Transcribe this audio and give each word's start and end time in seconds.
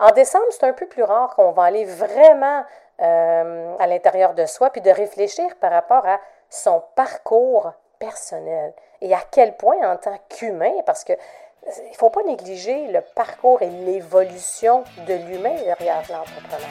En 0.00 0.12
décembre, 0.12 0.44
c'est 0.50 0.64
un 0.64 0.72
peu 0.72 0.86
plus 0.86 1.02
rare 1.02 1.34
qu'on 1.34 1.50
va 1.50 1.64
aller 1.64 1.84
vraiment 1.84 2.64
euh, 3.00 3.74
à 3.78 3.86
l'intérieur 3.86 4.34
de 4.34 4.46
soi, 4.46 4.70
puis 4.70 4.80
de 4.80 4.90
réfléchir 4.90 5.46
par 5.60 5.72
rapport 5.72 6.06
à 6.06 6.20
son 6.48 6.82
parcours 6.94 7.72
personnel 7.98 8.72
et 9.00 9.12
à 9.12 9.20
quel 9.30 9.56
point 9.56 9.76
en 9.82 9.96
tant 9.96 10.16
qu'humain, 10.28 10.72
parce 10.86 11.02
que 11.02 11.12
il 11.66 11.90
ne 11.90 11.96
faut 11.96 12.10
pas 12.10 12.22
négliger 12.22 12.86
le 12.86 13.00
parcours 13.14 13.60
et 13.60 13.68
l'évolution 13.68 14.84
de 15.06 15.14
l'humain 15.14 15.56
derrière 15.64 16.02
l'entrepreneur. 16.08 16.68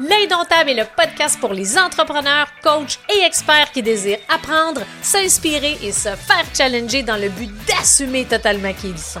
L'Indomptable 0.00 0.70
est 0.70 0.74
le 0.74 0.86
podcast 0.96 1.38
pour 1.38 1.52
les 1.52 1.78
entrepreneurs, 1.78 2.48
coachs 2.62 2.98
et 3.14 3.24
experts 3.24 3.70
qui 3.72 3.82
désirent 3.82 4.18
apprendre, 4.34 4.80
s'inspirer 5.02 5.76
et 5.82 5.92
se 5.92 6.08
faire 6.08 6.46
challenger 6.54 7.02
dans 7.02 7.16
le 7.16 7.28
but 7.28 7.50
d'assumer 7.66 8.24
totalement 8.24 8.72
qui 8.72 8.88
ils 8.88 8.98
sont. 8.98 9.20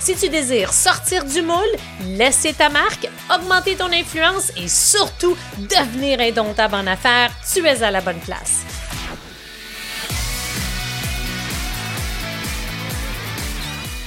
Si 0.00 0.14
tu 0.14 0.28
désires 0.28 0.72
sortir 0.72 1.24
du 1.24 1.42
moule, 1.42 1.58
laisser 2.16 2.54
ta 2.54 2.68
marque, 2.68 3.08
augmenter 3.34 3.74
ton 3.74 3.92
influence 3.92 4.52
et 4.56 4.68
surtout 4.68 5.36
devenir 5.58 6.20
indomptable 6.20 6.76
en 6.76 6.86
affaires, 6.86 7.32
tu 7.52 7.66
es 7.66 7.82
à 7.82 7.90
la 7.90 8.00
bonne 8.00 8.20
place. 8.20 8.62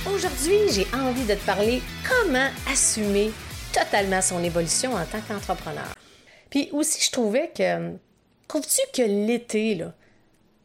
Aujourd'hui, 0.05 0.59
j'ai 0.71 0.87
envie 0.95 1.25
de 1.25 1.35
te 1.35 1.45
parler 1.45 1.81
comment 2.07 2.49
assumer 2.71 3.31
totalement 3.73 4.21
son 4.21 4.41
évolution 4.43 4.93
en 4.93 5.05
tant 5.05 5.19
qu'entrepreneur. 5.27 5.93
Puis 6.49 6.69
aussi, 6.71 7.03
je 7.03 7.11
trouvais 7.11 7.51
que, 7.55 7.97
trouves-tu 8.47 8.81
que 8.93 9.05
l'été, 9.05 9.75
là, 9.75 9.93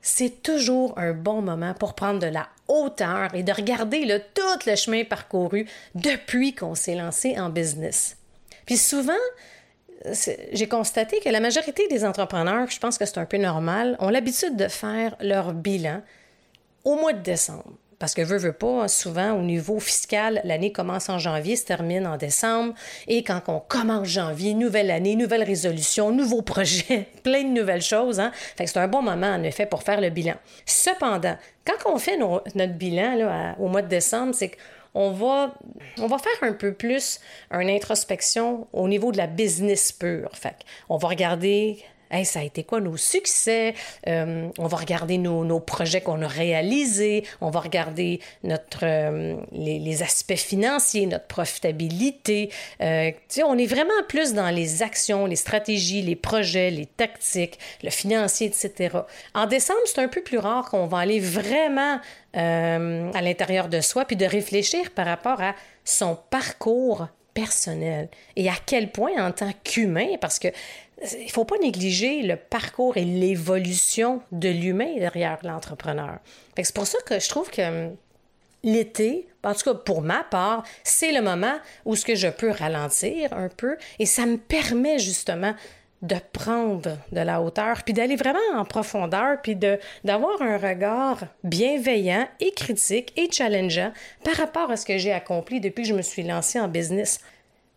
c'est 0.00 0.42
toujours 0.42 0.96
un 0.96 1.12
bon 1.12 1.42
moment 1.42 1.74
pour 1.74 1.94
prendre 1.94 2.20
de 2.20 2.28
la 2.28 2.48
hauteur 2.68 3.34
et 3.34 3.42
de 3.42 3.52
regarder 3.52 4.22
tout 4.34 4.68
le 4.68 4.76
chemin 4.76 5.04
parcouru 5.04 5.66
depuis 5.94 6.54
qu'on 6.54 6.74
s'est 6.74 6.94
lancé 6.94 7.38
en 7.38 7.48
business. 7.48 8.16
Puis 8.66 8.76
souvent, 8.76 9.12
j'ai 10.52 10.68
constaté 10.68 11.20
que 11.20 11.28
la 11.28 11.40
majorité 11.40 11.86
des 11.88 12.04
entrepreneurs, 12.04 12.70
je 12.70 12.78
pense 12.78 12.98
que 12.98 13.06
c'est 13.06 13.18
un 13.18 13.24
peu 13.24 13.38
normal, 13.38 13.96
ont 14.00 14.10
l'habitude 14.10 14.56
de 14.56 14.68
faire 14.68 15.16
leur 15.20 15.52
bilan 15.52 16.02
au 16.84 16.96
mois 16.96 17.12
de 17.12 17.22
décembre. 17.22 17.72
Parce 17.98 18.14
que 18.14 18.20
veut, 18.20 18.36
veut 18.36 18.52
pas, 18.52 18.88
souvent 18.88 19.32
au 19.32 19.42
niveau 19.42 19.80
fiscal, 19.80 20.40
l'année 20.44 20.70
commence 20.70 21.08
en 21.08 21.18
janvier, 21.18 21.56
se 21.56 21.64
termine 21.64 22.06
en 22.06 22.18
décembre. 22.18 22.74
Et 23.08 23.22
quand 23.22 23.40
on 23.48 23.58
commence 23.60 24.08
janvier, 24.08 24.52
nouvelle 24.52 24.90
année, 24.90 25.16
nouvelle 25.16 25.42
résolution, 25.42 26.10
nouveaux 26.10 26.42
projets, 26.42 27.08
plein 27.22 27.44
de 27.44 27.48
nouvelles 27.48 27.82
choses. 27.82 28.20
Hein? 28.20 28.32
Fait 28.56 28.64
que 28.64 28.70
c'est 28.70 28.78
un 28.78 28.88
bon 28.88 29.00
moment, 29.00 29.32
en 29.32 29.42
effet, 29.42 29.64
pour 29.64 29.82
faire 29.82 30.00
le 30.00 30.10
bilan. 30.10 30.34
Cependant, 30.66 31.36
quand 31.64 31.90
on 31.90 31.98
fait 31.98 32.18
notre 32.18 32.74
bilan 32.74 33.54
au 33.58 33.68
mois 33.68 33.82
de 33.82 33.88
décembre, 33.88 34.34
c'est 34.34 34.52
qu'on 34.92 35.10
va, 35.12 35.54
on 35.98 36.06
va 36.06 36.18
faire 36.18 36.48
un 36.48 36.52
peu 36.52 36.74
plus 36.74 37.20
une 37.50 37.70
introspection 37.70 38.66
au 38.74 38.88
niveau 38.88 39.10
de 39.10 39.16
la 39.16 39.26
business 39.26 39.90
pure. 39.90 40.30
Fait 40.34 40.56
on 40.88 40.98
va 40.98 41.08
regarder 41.08 41.82
ça 42.24 42.40
a 42.40 42.42
été 42.42 42.64
quoi 42.64 42.80
nos 42.80 42.96
succès? 42.96 43.74
Euh, 44.06 44.48
on 44.58 44.66
va 44.66 44.76
regarder 44.76 45.18
nos, 45.18 45.60
projets 45.60 46.00
qu'on 46.00 46.22
a 46.22 46.28
réalisés, 46.28 47.24
on 47.40 47.50
va 47.50 47.60
regarder 47.60 48.20
notre, 48.44 48.84
euh, 48.84 49.36
les, 49.52 50.02
aspects 50.02 50.36
financiers, 50.36 51.06
notre 51.06 51.26
profitabilité. 51.26 52.50
Euh, 52.80 53.10
on 53.44 53.58
est 53.58 53.66
vraiment 53.66 54.02
plus 54.08 54.34
dans 54.34 54.50
les 54.50 54.82
actions, 54.82 55.26
les 55.26 55.36
stratégies, 55.36 56.02
les 56.02 56.16
projets, 56.16 56.70
les 56.70 56.86
tactiques, 56.86 57.58
le 57.82 57.90
financier, 57.90 58.46
etc. 58.48 58.98
En 59.34 59.46
décembre, 59.46 59.80
c'est 59.86 60.00
un 60.00 60.08
peu 60.08 60.22
plus 60.22 60.38
rare 60.38 60.68
qu'on 60.68 60.86
va 60.86 60.98
aller 60.98 61.20
vraiment 61.20 61.98
à 62.34 63.22
l'intérieur 63.22 63.68
de 63.68 63.80
soi, 63.80 64.04
puis 64.04 64.16
de 64.16 64.26
réfléchir 64.26 64.90
par 64.90 65.06
rapport 65.06 65.40
à 65.40 65.54
son 65.84 66.18
parcours 66.28 67.06
personnel 67.36 68.08
et 68.34 68.48
à 68.48 68.54
quel 68.64 68.90
point 68.90 69.12
en 69.18 69.30
tant 69.30 69.52
qu'humain, 69.62 70.16
parce 70.20 70.38
que 70.38 70.48
il 71.20 71.30
faut 71.30 71.44
pas 71.44 71.58
négliger 71.58 72.22
le 72.22 72.36
parcours 72.36 72.96
et 72.96 73.04
l'évolution 73.04 74.22
de 74.32 74.48
l'humain 74.48 74.94
derrière 74.96 75.38
l'entrepreneur. 75.42 76.18
C'est 76.56 76.74
pour 76.74 76.86
ça 76.86 76.98
que 77.04 77.20
je 77.20 77.28
trouve 77.28 77.50
que 77.50 77.62
hum, 77.62 77.96
l'été, 78.64 79.28
en 79.44 79.54
tout 79.54 79.72
cas 79.72 79.74
pour 79.74 80.02
ma 80.02 80.24
part, 80.24 80.64
c'est 80.84 81.12
le 81.12 81.22
moment 81.22 81.54
où 81.84 81.94
que 81.94 82.14
je 82.14 82.28
peux 82.28 82.50
ralentir 82.50 83.32
un 83.32 83.48
peu 83.48 83.76
et 83.98 84.06
ça 84.06 84.26
me 84.26 84.36
permet 84.36 84.98
justement 84.98 85.54
de 86.02 86.16
prendre 86.32 86.98
de 87.12 87.20
la 87.20 87.40
hauteur, 87.40 87.82
puis 87.82 87.94
d'aller 87.94 88.16
vraiment 88.16 88.38
en 88.54 88.64
profondeur, 88.64 89.40
puis 89.42 89.56
d'avoir 90.04 90.42
un 90.42 90.58
regard 90.58 91.24
bienveillant 91.42 92.28
et 92.38 92.52
critique 92.52 93.12
et 93.16 93.30
challengeant 93.30 93.92
par 94.22 94.34
rapport 94.34 94.70
à 94.70 94.76
ce 94.76 94.84
que 94.84 94.98
j'ai 94.98 95.12
accompli 95.12 95.60
depuis 95.60 95.82
que 95.82 95.88
je 95.88 95.94
me 95.94 96.02
suis 96.02 96.22
lancée 96.22 96.60
en 96.60 96.68
business 96.68 97.20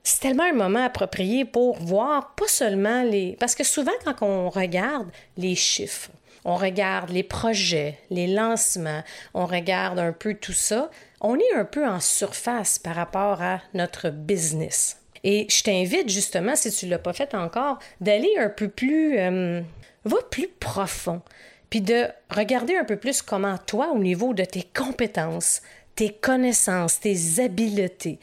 c'est 0.03 0.21
tellement 0.21 0.43
un 0.43 0.53
moment 0.53 0.83
approprié 0.83 1.45
pour 1.45 1.77
voir 1.77 2.33
pas 2.35 2.47
seulement 2.47 3.03
les... 3.03 3.35
Parce 3.39 3.55
que 3.55 3.63
souvent, 3.63 3.91
quand 4.05 4.21
on 4.21 4.49
regarde 4.49 5.09
les 5.37 5.55
chiffres, 5.55 6.09
on 6.45 6.55
regarde 6.55 7.09
les 7.09 7.23
projets, 7.23 7.99
les 8.09 8.27
lancements, 8.27 9.03
on 9.33 9.45
regarde 9.45 9.99
un 9.99 10.13
peu 10.13 10.33
tout 10.33 10.53
ça, 10.53 10.89
on 11.21 11.35
est 11.37 11.53
un 11.55 11.65
peu 11.65 11.87
en 11.87 11.99
surface 11.99 12.79
par 12.79 12.95
rapport 12.95 13.41
à 13.41 13.61
notre 13.73 14.09
business. 14.09 14.97
Et 15.23 15.47
je 15.49 15.63
t'invite 15.63 16.09
justement, 16.09 16.55
si 16.55 16.71
tu 16.71 16.85
ne 16.85 16.91
l'as 16.91 16.99
pas 16.99 17.13
fait 17.13 17.35
encore, 17.35 17.79
d'aller 17.99 18.35
un 18.37 18.49
peu 18.49 18.69
plus... 18.69 19.19
Euh, 19.19 19.61
va 20.05 20.17
plus 20.29 20.47
profond, 20.47 21.21
puis 21.69 21.81
de 21.81 22.07
regarder 22.29 22.75
un 22.75 22.85
peu 22.85 22.95
plus 22.97 23.21
comment 23.21 23.57
toi, 23.57 23.91
au 23.93 23.99
niveau 23.99 24.33
de 24.33 24.43
tes 24.43 24.63
compétences, 24.63 25.61
tes 25.95 26.09
connaissances, 26.09 26.99
tes 26.99 27.43
habiletés, 27.43 28.19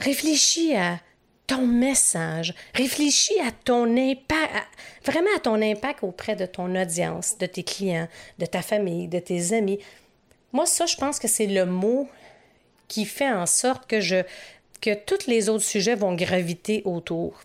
Réfléchis 0.00 0.74
à 0.74 1.00
ton 1.46 1.66
message, 1.66 2.54
réfléchis 2.74 3.40
à 3.40 3.50
ton 3.50 3.96
impact, 3.96 4.52
vraiment 5.04 5.34
à 5.34 5.40
ton 5.40 5.60
impact 5.62 6.04
auprès 6.04 6.36
de 6.36 6.46
ton 6.46 6.74
audience, 6.76 7.38
de 7.38 7.46
tes 7.46 7.62
clients, 7.62 8.08
de 8.38 8.46
ta 8.46 8.62
famille, 8.62 9.08
de 9.08 9.18
tes 9.18 9.54
amis. 9.54 9.78
Moi, 10.52 10.66
ça, 10.66 10.86
je 10.86 10.96
pense 10.96 11.18
que 11.18 11.26
c'est 11.26 11.46
le 11.46 11.64
mot 11.64 12.08
qui 12.86 13.04
fait 13.04 13.30
en 13.30 13.46
sorte 13.46 13.86
que 13.88 14.00
je 14.00 14.22
que 14.80 14.94
tous 14.94 15.26
les 15.26 15.48
autres 15.48 15.64
sujets 15.64 15.96
vont 15.96 16.14
graviter 16.14 16.82
autour. 16.84 17.42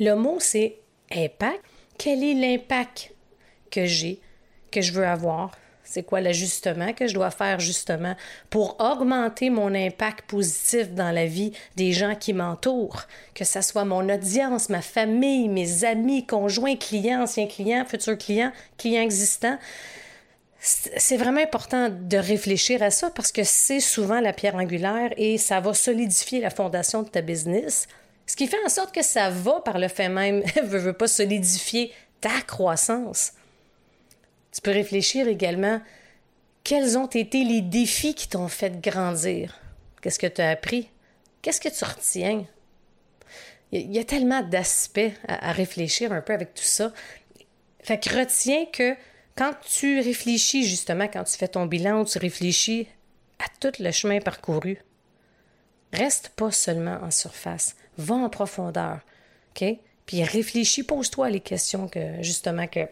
Le 0.00 0.14
mot, 0.14 0.38
c'est 0.40 0.76
impact. 1.12 1.60
Quel 1.98 2.24
est 2.24 2.34
l'impact 2.34 3.12
que 3.70 3.84
j'ai, 3.84 4.20
que 4.70 4.80
je 4.80 4.92
veux 4.92 5.06
avoir? 5.06 5.52
C'est 5.86 6.02
quoi 6.02 6.20
l'ajustement 6.20 6.92
que 6.92 7.06
je 7.06 7.14
dois 7.14 7.30
faire 7.30 7.60
justement 7.60 8.16
pour 8.50 8.76
augmenter 8.80 9.50
mon 9.50 9.74
impact 9.74 10.28
positif 10.28 10.90
dans 10.92 11.12
la 11.12 11.26
vie 11.26 11.52
des 11.76 11.92
gens 11.92 12.14
qui 12.14 12.32
m'entourent, 12.32 13.02
que 13.34 13.44
ce 13.44 13.62
soit 13.62 13.84
mon 13.84 14.08
audience, 14.08 14.68
ma 14.68 14.82
famille, 14.82 15.48
mes 15.48 15.84
amis, 15.84 16.26
conjoints, 16.26 16.76
clients, 16.76 17.22
anciens 17.22 17.46
clients, 17.46 17.84
futurs 17.86 18.18
clients, 18.18 18.52
clients 18.76 19.02
existants. 19.02 19.58
C'est 20.58 21.16
vraiment 21.16 21.40
important 21.40 21.88
de 21.90 22.16
réfléchir 22.16 22.82
à 22.82 22.90
ça 22.90 23.10
parce 23.10 23.30
que 23.30 23.44
c'est 23.44 23.78
souvent 23.78 24.20
la 24.20 24.32
pierre 24.32 24.56
angulaire 24.56 25.10
et 25.16 25.38
ça 25.38 25.60
va 25.60 25.72
solidifier 25.74 26.40
la 26.40 26.50
fondation 26.50 27.02
de 27.02 27.08
ta 27.08 27.20
business. 27.20 27.86
Ce 28.26 28.34
qui 28.34 28.48
fait 28.48 28.56
en 28.64 28.68
sorte 28.68 28.92
que 28.92 29.02
ça 29.02 29.30
va, 29.30 29.60
par 29.60 29.78
le 29.78 29.86
fait 29.86 30.08
même, 30.08 30.42
ne 30.56 30.78
veut 30.78 30.92
pas 30.92 31.06
solidifier 31.06 31.92
ta 32.20 32.40
croissance. 32.40 33.32
Tu 34.56 34.62
peux 34.62 34.70
réfléchir 34.70 35.28
également 35.28 35.82
quels 36.64 36.96
ont 36.96 37.08
été 37.08 37.44
les 37.44 37.60
défis 37.60 38.14
qui 38.14 38.26
t'ont 38.26 38.48
fait 38.48 38.80
grandir? 38.80 39.60
Qu'est-ce 40.00 40.18
que 40.18 40.26
tu 40.26 40.40
as 40.40 40.48
appris? 40.48 40.88
Qu'est-ce 41.42 41.60
que 41.60 41.68
tu 41.68 41.84
retiens? 41.84 42.46
Il 43.70 43.94
y 43.94 43.98
a 43.98 44.04
tellement 44.04 44.42
d'aspects 44.42 45.12
à, 45.28 45.52
réfléchir 45.52 46.10
un 46.10 46.22
peu 46.22 46.32
avec 46.32 46.54
tout 46.54 46.62
ça. 46.62 46.90
Fait 47.82 48.00
que 48.00 48.08
retiens 48.08 48.64
que 48.72 48.96
quand 49.36 49.52
tu 49.60 50.00
réfléchis 50.00 50.64
justement, 50.64 51.06
quand 51.06 51.24
tu 51.24 51.36
fais 51.36 51.48
ton 51.48 51.66
bilan, 51.66 52.06
tu 52.06 52.16
réfléchis 52.16 52.88
à 53.38 53.44
tout 53.60 53.78
le 53.78 53.90
chemin 53.90 54.20
parcouru, 54.20 54.78
reste 55.92 56.30
pas 56.30 56.50
seulement 56.50 56.98
en 57.02 57.10
surface, 57.10 57.76
va 57.98 58.14
en 58.14 58.30
profondeur, 58.30 59.00
OK? 59.50 59.68
Puis 60.06 60.24
réfléchis, 60.24 60.82
pose-toi 60.82 61.28
les 61.28 61.40
questions 61.40 61.88
que 61.88 62.22
justement 62.22 62.66
que 62.66 62.88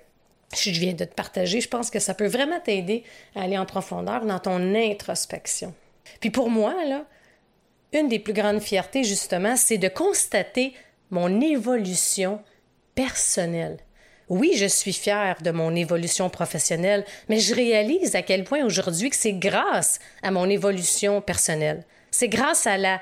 je 0.57 0.71
viens 0.71 0.93
de 0.93 1.05
te 1.05 1.15
partager, 1.15 1.61
je 1.61 1.69
pense 1.69 1.91
que 1.91 1.99
ça 1.99 2.15
peut 2.15 2.27
vraiment 2.27 2.61
t'aider 2.61 3.05
à 3.35 3.43
aller 3.43 3.59
en 3.59 3.67
profondeur 3.67 4.25
dans 4.25 4.39
ton 4.39 4.75
introspection. 4.75 5.75
Puis 6.21 6.31
pour 6.31 6.51
moi, 6.51 6.75
là, 6.85 7.05
une 7.93 8.09
des 8.09 8.19
plus 8.19 8.33
grandes 8.33 8.61
fiertés, 8.61 9.05
justement, 9.05 9.57
c'est 9.57 9.79
de 9.79 9.89
constater 9.89 10.75
mon 11.11 11.41
évolution 11.41 12.41
personnelle. 12.95 13.79
Oui, 14.29 14.53
je 14.57 14.67
suis 14.67 14.93
fière 14.93 15.37
de 15.43 15.51
mon 15.51 15.75
évolution 15.75 16.31
professionnelle, 16.31 17.05
mais 17.29 17.39
je 17.39 17.55
réalise 17.55 18.17
à 18.17 18.23
quel 18.23 18.45
point 18.45 18.65
aujourd'hui 18.65 19.11
que 19.11 19.17
c'est 19.17 19.35
grâce 19.35 19.99
à 20.23 20.31
mon 20.31 20.49
évolution 20.49 21.21
personnelle. 21.21 21.85
C'est 22.11 22.29
grâce 22.29 22.67
à 22.67 22.79
la 22.79 23.01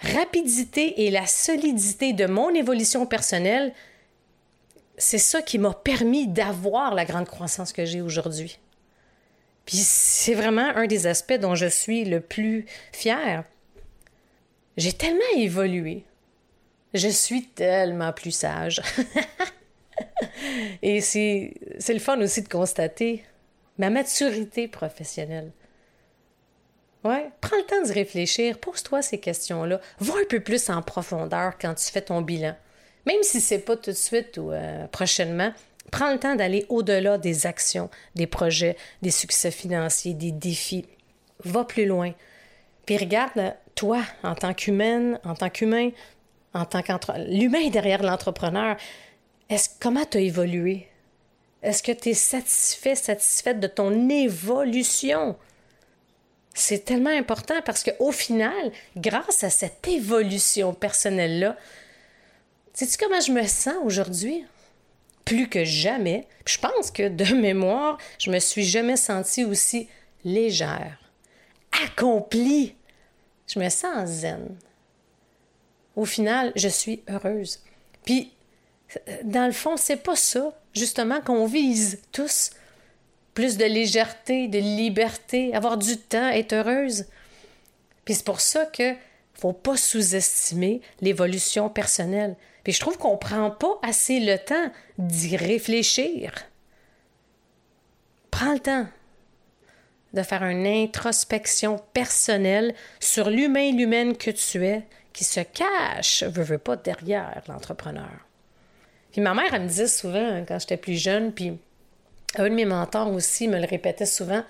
rapidité 0.00 1.06
et 1.06 1.10
la 1.10 1.26
solidité 1.26 2.12
de 2.12 2.26
mon 2.26 2.50
évolution 2.50 3.04
personnelle, 3.04 3.72
c'est 5.00 5.18
ça 5.18 5.40
qui 5.40 5.58
m'a 5.58 5.72
permis 5.72 6.28
d'avoir 6.28 6.94
la 6.94 7.06
grande 7.06 7.26
croissance 7.26 7.72
que 7.72 7.86
j'ai 7.86 8.02
aujourd'hui. 8.02 8.58
Puis 9.64 9.78
c'est 9.78 10.34
vraiment 10.34 10.76
un 10.76 10.86
des 10.86 11.06
aspects 11.06 11.38
dont 11.38 11.54
je 11.54 11.66
suis 11.66 12.04
le 12.04 12.20
plus 12.20 12.66
fière. 12.92 13.44
J'ai 14.76 14.92
tellement 14.92 15.20
évolué. 15.36 16.04
Je 16.92 17.08
suis 17.08 17.46
tellement 17.46 18.12
plus 18.12 18.32
sage. 18.32 18.82
Et 20.82 21.00
c'est, 21.00 21.54
le 21.88 21.98
fun 21.98 22.20
aussi 22.20 22.42
de 22.42 22.48
constater 22.48 23.24
ma 23.78 23.90
maturité 23.90 24.68
professionnelle. 24.68 25.50
Ouais, 27.04 27.30
prends 27.40 27.56
le 27.56 27.64
temps 27.64 27.88
de 27.88 27.92
réfléchir, 27.92 28.58
pose-toi 28.58 29.00
ces 29.00 29.18
questions-là, 29.18 29.80
va 30.00 30.14
un 30.14 30.26
peu 30.28 30.40
plus 30.40 30.68
en 30.68 30.82
profondeur 30.82 31.54
quand 31.58 31.74
tu 31.74 31.90
fais 31.90 32.02
ton 32.02 32.20
bilan. 32.20 32.54
Même 33.06 33.22
si 33.22 33.40
c'est 33.40 33.60
pas 33.60 33.76
tout 33.76 33.90
de 33.90 33.96
suite 33.96 34.38
ou 34.38 34.52
euh, 34.52 34.86
prochainement, 34.88 35.52
prends 35.90 36.12
le 36.12 36.18
temps 36.18 36.36
d'aller 36.36 36.66
au-delà 36.68 37.18
des 37.18 37.46
actions, 37.46 37.90
des 38.14 38.26
projets, 38.26 38.76
des 39.02 39.10
succès 39.10 39.50
financiers, 39.50 40.14
des 40.14 40.32
défis. 40.32 40.86
Va 41.44 41.64
plus 41.64 41.86
loin. 41.86 42.12
Puis 42.86 42.96
regarde, 42.96 43.54
toi, 43.74 44.02
en 44.22 44.34
tant 44.34 44.52
qu'humaine, 44.52 45.18
en 45.24 45.34
tant 45.34 45.48
qu'humain, 45.48 45.90
en 46.54 46.64
tant 46.64 46.82
qu'entrepreneur, 46.82 47.28
l'humain 47.30 47.68
derrière 47.70 48.02
l'entrepreneur, 48.02 48.76
est-ce 49.48 49.68
comment 49.80 50.04
tu 50.04 50.18
as 50.18 50.20
évolué? 50.20 50.86
Est-ce 51.62 51.82
que 51.82 51.92
tu 51.92 52.10
es 52.10 52.14
satisfait, 52.14 52.94
satisfaite 52.94 53.60
de 53.60 53.66
ton 53.66 54.08
évolution? 54.08 55.36
C'est 56.54 56.84
tellement 56.84 57.10
important 57.10 57.60
parce 57.64 57.84
qu'au 57.84 58.12
final, 58.12 58.72
grâce 58.96 59.44
à 59.44 59.50
cette 59.50 59.86
évolution 59.86 60.74
personnelle-là, 60.74 61.56
sais-tu 62.72 62.96
comment 62.98 63.20
je 63.20 63.32
me 63.32 63.46
sens 63.46 63.76
aujourd'hui? 63.84 64.44
Plus 65.24 65.48
que 65.48 65.64
jamais. 65.64 66.26
je 66.46 66.58
pense 66.58 66.90
que 66.90 67.08
de 67.08 67.34
mémoire, 67.34 67.98
je 68.18 68.30
me 68.30 68.38
suis 68.38 68.64
jamais 68.64 68.96
sentie 68.96 69.44
aussi 69.44 69.88
légère, 70.24 70.98
accomplie. 71.84 72.74
Je 73.46 73.58
me 73.58 73.68
sens 73.68 74.08
zen. 74.08 74.56
Au 75.96 76.04
final, 76.04 76.52
je 76.56 76.68
suis 76.68 77.02
heureuse. 77.08 77.60
Puis, 78.04 78.32
dans 79.24 79.46
le 79.46 79.52
fond, 79.52 79.76
c'est 79.76 80.02
pas 80.02 80.16
ça, 80.16 80.52
justement, 80.72 81.20
qu'on 81.20 81.46
vise 81.46 82.00
tous 82.12 82.50
plus 83.34 83.56
de 83.56 83.64
légèreté, 83.64 84.48
de 84.48 84.58
liberté, 84.58 85.54
avoir 85.54 85.76
du 85.76 85.96
temps, 85.96 86.28
être 86.28 86.52
heureuse. 86.52 87.06
Puis 88.04 88.14
c'est 88.14 88.24
pour 88.24 88.40
ça 88.40 88.66
que 88.66 88.94
faut 89.34 89.52
pas 89.52 89.76
sous-estimer 89.76 90.82
l'évolution 91.00 91.68
personnelle. 91.68 92.36
Puis 92.64 92.72
je 92.72 92.80
trouve 92.80 92.98
qu'on 92.98 93.16
prend 93.16 93.50
pas 93.50 93.78
assez 93.82 94.20
le 94.20 94.38
temps 94.38 94.70
d'y 94.98 95.36
réfléchir. 95.36 96.32
Prends 98.30 98.52
le 98.52 98.60
temps 98.60 98.86
de 100.12 100.22
faire 100.22 100.42
une 100.42 100.66
introspection 100.66 101.80
personnelle 101.92 102.74
sur 102.98 103.30
l'humain 103.30 103.72
l'humaine 103.72 104.16
que 104.16 104.30
tu 104.30 104.66
es, 104.66 104.82
qui 105.12 105.24
se 105.24 105.40
cache, 105.40 106.24
veut, 106.24 106.42
veut 106.42 106.58
pas, 106.58 106.76
derrière 106.76 107.42
l'entrepreneur. 107.48 108.26
Puis 109.12 109.20
ma 109.20 109.34
mère, 109.34 109.52
elle 109.52 109.62
me 109.62 109.68
disait 109.68 109.88
souvent, 109.88 110.18
hein, 110.18 110.44
quand 110.46 110.58
j'étais 110.58 110.76
plus 110.76 110.96
jeune, 110.96 111.32
puis 111.32 111.58
un 112.36 112.48
de 112.48 112.54
mes 112.54 112.64
mentors 112.64 113.12
aussi 113.12 113.48
me 113.48 113.58
le 113.58 113.66
répétait 113.66 114.06
souvent, 114.06 114.44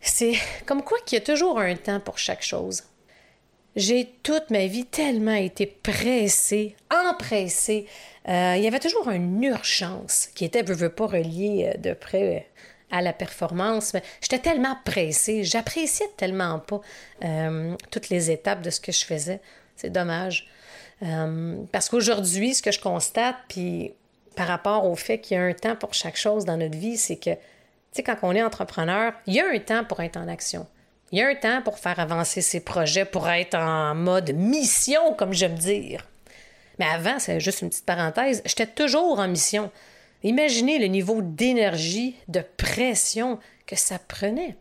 c'est 0.00 0.34
comme 0.66 0.82
quoi 0.82 0.98
qu'il 1.04 1.18
y 1.18 1.22
a 1.22 1.24
toujours 1.24 1.58
un 1.58 1.74
temps 1.74 2.00
pour 2.00 2.18
chaque 2.18 2.42
chose. 2.42 2.82
J'ai 3.76 4.10
toute 4.22 4.48
ma 4.48 4.66
vie 4.66 4.86
tellement 4.86 5.34
été 5.34 5.66
pressée, 5.66 6.74
empressée. 6.90 7.86
Euh, 8.26 8.54
il 8.56 8.62
y 8.62 8.66
avait 8.66 8.80
toujours 8.80 9.10
une 9.10 9.42
urgence 9.44 10.30
qui 10.34 10.46
était, 10.46 10.62
veux, 10.62 10.74
veux 10.74 10.88
pas, 10.88 11.06
reliée 11.06 11.72
euh, 11.74 11.78
de 11.78 11.92
près 11.92 12.36
euh, 12.36 12.40
à 12.90 13.02
la 13.02 13.12
performance. 13.12 13.92
Mais 13.92 14.02
j'étais 14.22 14.38
tellement 14.38 14.78
pressée, 14.86 15.44
j'appréciais 15.44 16.08
tellement 16.16 16.58
pas 16.58 16.80
toutes 17.90 18.08
les 18.08 18.30
étapes 18.30 18.62
de 18.62 18.70
ce 18.70 18.80
que 18.80 18.92
je 18.92 19.04
faisais. 19.04 19.40
C'est 19.76 19.90
dommage. 19.90 20.48
parce 21.70 21.90
qu'aujourd'hui, 21.90 22.54
ce 22.54 22.62
que 22.62 22.72
je 22.72 22.80
constate, 22.80 23.36
puis 23.48 23.92
par 24.36 24.46
rapport 24.46 24.86
au 24.86 24.94
fait 24.94 25.18
qu'il 25.18 25.36
y 25.36 25.40
a 25.40 25.42
un 25.42 25.52
temps 25.52 25.76
pour 25.76 25.92
chaque 25.92 26.16
chose 26.16 26.46
dans 26.46 26.56
notre 26.56 26.78
vie, 26.78 26.96
c'est 26.96 27.16
que, 27.16 27.30
tu 27.30 27.38
sais, 27.92 28.02
quand 28.02 28.16
on 28.22 28.32
est 28.32 28.42
entrepreneur, 28.42 29.12
il 29.26 29.34
y 29.34 29.40
a 29.40 29.46
un 29.46 29.58
temps 29.58 29.84
pour 29.84 30.00
être 30.00 30.16
en 30.16 30.28
action. 30.28 30.66
Il 31.12 31.18
y 31.18 31.22
a 31.22 31.28
un 31.28 31.34
temps 31.34 31.62
pour 31.62 31.78
faire 31.78 32.00
avancer 32.00 32.40
ses 32.40 32.60
projets, 32.60 33.04
pour 33.04 33.28
être 33.28 33.54
en 33.54 33.94
mode 33.94 34.32
mission, 34.34 35.14
comme 35.14 35.32
j'aime 35.32 35.54
dire. 35.54 36.06
Mais 36.78 36.86
avant, 36.86 37.18
c'est 37.18 37.40
juste 37.40 37.62
une 37.62 37.70
petite 37.70 37.86
parenthèse, 37.86 38.42
j'étais 38.44 38.66
toujours 38.66 39.18
en 39.18 39.28
mission. 39.28 39.70
Imaginez 40.22 40.78
le 40.78 40.86
niveau 40.86 41.22
d'énergie, 41.22 42.16
de 42.28 42.40
pression 42.56 43.38
que 43.66 43.76
ça 43.76 43.98
prenait. 43.98 44.56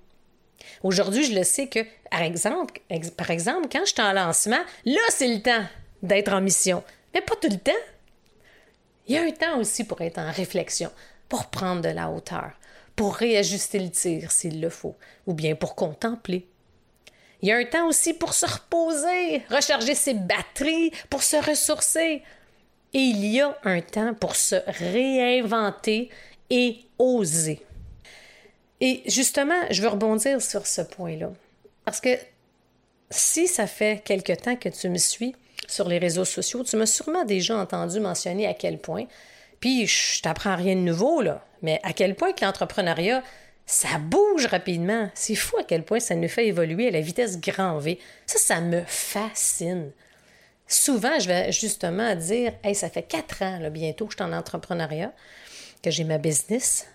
Aujourd'hui, 0.84 1.26
je 1.26 1.34
le 1.34 1.44
sais 1.44 1.68
que, 1.68 1.80
par 2.12 2.22
exemple, 2.22 2.80
par 3.18 3.32
exemple 3.32 3.68
quand 3.72 3.86
je 3.86 3.94
suis 3.94 4.02
en 4.02 4.14
lancement, 4.14 4.62
là, 4.86 5.02
c'est 5.10 5.28
le 5.28 5.42
temps 5.42 5.66
d'être 6.04 6.34
en 6.34 6.42
mission. 6.42 6.84
Mais 7.14 7.22
pas 7.22 7.36
tout 7.36 7.50
le 7.50 7.58
temps. 7.58 7.72
Il 9.08 9.16
y 9.16 9.18
a 9.18 9.22
un 9.22 9.32
temps 9.32 9.60
aussi 9.60 9.84
pour 9.84 10.02
être 10.02 10.18
en 10.18 10.32
réflexion, 10.32 10.92
pour 11.30 11.48
prendre 11.48 11.82
de 11.82 11.90
la 11.90 12.10
hauteur, 12.10 12.52
pour 12.96 13.16
réajuster 13.16 13.80
le 13.80 13.90
tir 13.90 14.32
s'il 14.32 14.62
le 14.62 14.70
faut, 14.70 14.96
ou 15.28 15.34
bien 15.34 15.56
pour 15.56 15.76
contempler. 15.76 16.48
Il 17.42 17.50
y 17.50 17.52
a 17.52 17.58
un 17.58 17.66
temps 17.66 17.88
aussi 17.88 18.14
pour 18.14 18.34
se 18.34 18.46
reposer, 18.46 19.44
recharger 19.50 19.96
ses 19.96 20.14
batteries, 20.14 20.92
pour 21.10 21.22
se 21.22 21.38
ressourcer. 21.38 22.24
Et 22.94 23.00
il 23.00 23.26
y 23.26 23.42
a 23.42 23.58
un 23.64 23.82
temps 23.82 24.14
pour 24.14 24.36
se 24.36 24.56
réinventer 24.68 26.10
et 26.50 26.80
oser. 26.98 27.62
Et 28.80 29.04
justement, 29.06 29.60
je 29.70 29.82
veux 29.82 29.90
rebondir 29.90 30.42
sur 30.42 30.66
ce 30.66 30.82
point-là. 30.82 31.32
Parce 31.84 32.00
que 32.00 32.18
si 33.10 33.48
ça 33.48 33.68
fait 33.68 34.02
quelque 34.04 34.34
temps 34.34 34.56
que 34.56 34.70
tu 34.70 34.90
me 34.90 34.98
suis, 34.98 35.36
sur 35.68 35.88
les 35.88 35.98
réseaux 35.98 36.26
sociaux, 36.26 36.64
tu 36.64 36.78
m'as 36.78 36.86
sûrement 36.86 37.26
déjà 37.26 37.58
entendu 37.58 38.00
mentionner 38.00 38.48
à 38.48 38.54
quel 38.54 38.78
point, 38.78 39.06
puis 39.60 39.88
je 39.88 40.22
t'apprends 40.22 40.56
rien 40.56 40.76
de 40.76 40.82
nouveau, 40.82 41.22
là, 41.22 41.46
mais 41.66 41.80
à 41.82 41.94
quel 41.94 42.14
point 42.14 42.32
que 42.32 42.46
l'entrepreneuriat, 42.46 43.24
ça 43.66 43.98
bouge 43.98 44.46
rapidement. 44.46 45.10
C'est 45.16 45.34
fou 45.34 45.58
à 45.58 45.64
quel 45.64 45.84
point 45.84 46.00
ça 46.00 46.14
nous 46.14 46.30
fait 46.30 46.46
évoluer 46.46 46.90
à 46.90 46.92
la 46.92 47.02
vitesse 47.02 47.42
grand 47.42 47.80
V. 47.80 48.00
Ça, 48.28 48.38
ça 48.38 48.62
me 48.62 48.84
fascine. 48.86 49.92
Souvent, 50.68 51.20
je 51.20 51.28
vais 51.28 51.52
justement 51.52 52.16
dire 52.16 52.54
Hey, 52.64 52.76
ça 52.76 52.90
fait 52.90 53.02
quatre 53.02 53.42
ans, 53.42 53.60
bientôt, 53.72 54.06
que 54.06 54.12
je 54.12 54.18
suis 54.18 54.24
en 54.24 54.32
entrepreneuriat, 54.32 55.12
que 55.82 55.90
j'ai 55.90 56.04
ma 56.04 56.20
business. 56.20 56.88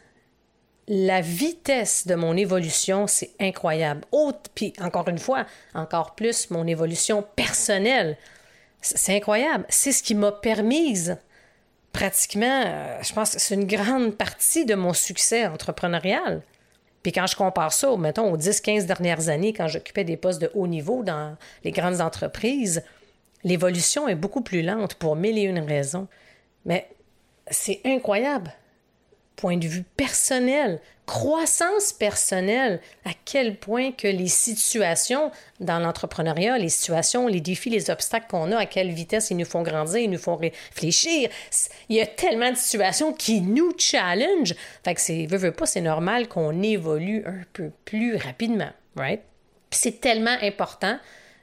La 0.87 1.21
vitesse 1.21 2.07
de 2.07 2.15
mon 2.15 2.37
évolution, 2.37 3.09
c'est 3.09 3.33
incroyable. 3.41 4.03
Autre, 4.13 4.51
puis 4.55 4.73
encore 4.81 5.09
une 5.09 5.19
fois, 5.19 5.47
encore 5.75 6.15
plus 6.15 6.51
mon 6.51 6.67
évolution 6.67 7.25
personnelle. 7.35 8.17
C'est 8.81 9.17
incroyable. 9.17 9.67
C'est 9.69 9.93
ce 9.93 10.03
qui 10.05 10.15
m'a 10.15 10.31
permise 10.31 11.19
pratiquement, 11.93 12.63
euh, 12.67 12.99
je 13.03 13.13
pense 13.13 13.33
que 13.33 13.41
c'est 13.41 13.55
une 13.55 13.67
grande 13.67 14.17
partie 14.17 14.65
de 14.65 14.75
mon 14.75 14.93
succès 14.93 15.47
entrepreneurial. 15.47 16.43
Puis 17.03 17.13
quand 17.13 17.27
je 17.27 17.37
compare 17.37 17.73
ça, 17.73 17.97
mettons, 17.97 18.31
aux 18.31 18.37
10-15 18.37 18.87
dernières 18.87 19.29
années, 19.29 19.53
quand 19.53 19.69
j'occupais 19.69 20.05
des 20.05 20.17
postes 20.17 20.41
de 20.41 20.51
haut 20.55 20.67
niveau 20.67 21.03
dans 21.03 21.37
les 21.65 21.71
grandes 21.71 22.01
entreprises, 22.01 22.83
l'évolution 23.43 24.07
est 24.07 24.15
beaucoup 24.15 24.43
plus 24.43 24.63
lente 24.63 24.95
pour 24.95 25.17
mille 25.17 25.39
et 25.39 25.43
une 25.43 25.61
raisons. 25.61 26.09
Mais 26.67 26.89
c'est 27.51 27.81
incroyable 27.85 28.53
point 29.41 29.57
de 29.57 29.67
vue 29.67 29.85
personnel, 29.97 30.81
croissance 31.07 31.93
personnelle, 31.93 32.81
à 33.05 33.11
quel 33.25 33.57
point 33.57 33.91
que 33.91 34.07
les 34.07 34.29
situations 34.29 35.33
dans 35.59 35.79
l'entrepreneuriat, 35.79 36.59
les 36.59 36.69
situations, 36.69 37.27
les 37.27 37.41
défis, 37.41 37.71
les 37.71 37.91
obstacles 37.91 38.27
qu'on 38.29 38.53
a, 38.53 38.59
à 38.59 38.67
quelle 38.67 38.91
vitesse 38.91 39.31
ils 39.31 39.37
nous 39.37 39.45
font 39.45 39.63
grandir, 39.63 39.99
ils 39.99 40.11
nous 40.11 40.19
font 40.19 40.37
réfléchir. 40.37 41.31
Il 41.89 41.97
y 41.97 42.01
a 42.01 42.07
tellement 42.07 42.51
de 42.51 42.57
situations 42.57 43.13
qui 43.13 43.41
nous 43.41 43.73
challenge. 43.79 44.55
Fait 44.85 44.95
que 44.95 45.01
c'est, 45.01 45.27
veut, 45.27 45.39
veut 45.39 45.53
pas, 45.53 45.67
c'est 45.67 45.81
normal 45.81 46.29
qu'on 46.29 46.63
évolue 46.63 47.25
un 47.27 47.43
peu 47.53 47.71
plus 47.85 48.17
rapidement, 48.17 48.71
right? 48.97 49.23
c'est 49.71 50.01
tellement 50.01 50.37
important 50.43 50.99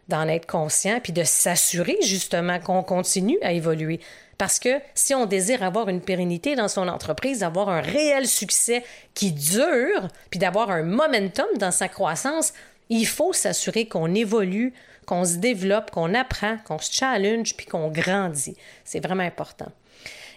d'en 0.08 0.28
être 0.28 0.46
conscient 0.46 1.00
puis 1.02 1.14
de 1.14 1.24
s'assurer 1.24 1.98
justement 2.02 2.60
qu'on 2.60 2.84
continue 2.84 3.38
à 3.42 3.52
évoluer. 3.52 4.00
Parce 4.38 4.60
que 4.60 4.80
si 4.94 5.16
on 5.16 5.26
désire 5.26 5.64
avoir 5.64 5.90
une 5.90 6.02
pérennité 6.02 6.56
dans 6.56 6.68
son 6.68 6.88
entreprise, 6.88 7.44
avoir 7.44 7.70
un 7.70 7.82
réel 7.82 8.28
succès 8.28 8.84
qui 9.14 9.32
dure, 9.32 10.08
puis 10.30 10.40
d'avoir 10.40 10.70
un 10.70 10.84
momentum 10.84 11.48
dans 11.58 11.72
sa 11.72 11.88
croissance, 11.88 12.54
il 12.90 13.08
faut 13.08 13.34
s'assurer 13.34 13.88
qu'on 13.88 14.14
évolue, 14.14 14.74
qu'on 15.06 15.26
se 15.26 15.38
développe, 15.38 15.92
qu'on 15.92 16.14
apprend, 16.14 16.58
qu'on 16.66 16.78
se 16.78 16.92
challenge, 16.94 17.56
puis 17.56 17.66
qu'on 17.66 17.90
grandit. 17.90 18.56
C'est 18.84 19.00
vraiment 19.00 19.24
important. 19.24 19.72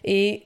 Et 0.05 0.45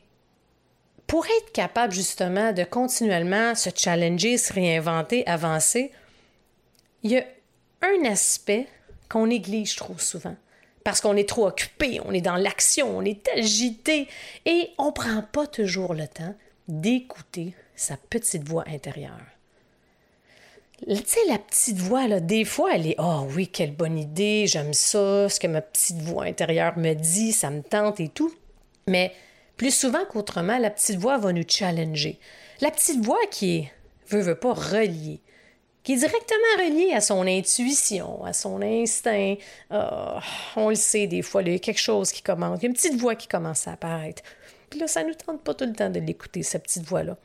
pour 1.07 1.25
être 1.27 1.53
capable 1.53 1.93
justement 1.93 2.53
de 2.53 2.65
continuellement 2.65 3.55
se 3.55 3.71
challenger, 3.75 4.37
se 4.37 4.53
réinventer, 4.53 5.27
avancer, 5.27 5.93
il 7.03 7.13
y 7.13 7.19
a 7.19 7.25
un 7.83 8.05
aspect 8.11 8.67
qu'on 9.09 9.27
néglige 9.27 9.77
trop 9.77 9.99
souvent. 9.99 10.37
Parce 10.85 11.01
qu'on 11.01 11.17
est 11.17 11.29
trop 11.29 11.47
occupé, 11.47 12.01
on 12.05 12.13
est 12.13 12.21
dans 12.21 12.37
l'action, 12.37 12.99
on 12.99 13.03
est 13.03 13.27
agité 13.29 14.07
et 14.45 14.71
on 14.77 14.87
ne 14.87 14.91
prend 14.93 15.23
pas 15.23 15.47
toujours 15.47 15.95
le 15.95 16.07
temps 16.07 16.35
d'écouter 16.69 17.55
sa 17.75 17.97
petite 17.97 18.47
voix 18.47 18.65
intérieure. 18.67 19.21
Tu 20.87 20.97
sais, 21.07 21.21
la 21.29 21.39
petite 21.39 21.79
voix, 21.79 22.07
des 22.21 22.45
fois, 22.45 22.75
elle 22.75 22.89
est 22.89 22.97
Oh 22.99 23.27
oui, 23.35 23.49
quelle 23.49 23.75
bonne 23.75 23.99
idée, 23.99 24.47
j'aime 24.47 24.75
ça, 24.75 25.29
ce 25.29 25.41
que 25.41 25.47
ma 25.47 25.63
petite 25.63 26.03
voix 26.03 26.25
intérieure 26.25 26.77
me 26.77 26.93
dit, 26.95 27.33
ça 27.33 27.49
me 27.51 27.63
tente 27.63 28.01
et 28.01 28.09
tout. 28.09 28.35
Mais 28.87 29.13
plus 29.57 29.75
souvent 29.75 30.05
qu'autrement, 30.05 30.59
la 30.59 30.71
petite 30.71 30.99
voix 30.99 31.17
va 31.17 31.33
nous 31.33 31.45
challenger. 31.49 32.19
La 32.61 32.71
petite 32.71 33.03
voix 33.03 33.25
qui 33.31 33.69
veut, 34.09 34.21
veut 34.21 34.35
pas, 34.35 34.53
reliée, 34.53 35.21
qui 35.85 35.93
est 35.93 35.97
directement 35.97 36.57
reliée 36.59 36.93
à 36.95 37.01
son 37.01 37.27
intuition, 37.27 38.25
à 38.25 38.33
son 38.33 38.63
instinct. 38.63 39.35
Ah, 39.71 40.21
on 40.57 40.71
le 40.71 40.75
sait, 40.75 41.07
des 41.07 41.23
fois, 41.23 41.43
il 41.43 41.53
y 41.53 41.55
a 41.55 41.59
quelque 41.59 41.81
chose 41.81 42.11
qui 42.11 42.23
commence, 42.23 42.63
une 42.63 42.73
petite 42.73 42.99
voix 42.99 43.15
qui 43.15 43.29
commence 43.29 43.69
à 43.69 43.73
apparaître. 43.73 44.23
Puis 44.71 44.81
là, 44.81 44.89
ça 44.89 45.03
ne 45.03 45.09
nous 45.09 45.15
tente 45.15 45.43
pas 45.43 45.53
tout 45.53 45.67
le 45.67 45.75
temps 45.75 45.91
de 45.91 46.01
l'écouter, 46.01 46.43
cette 46.43 46.65
petite 46.65 46.85
voix-là. 46.85 47.19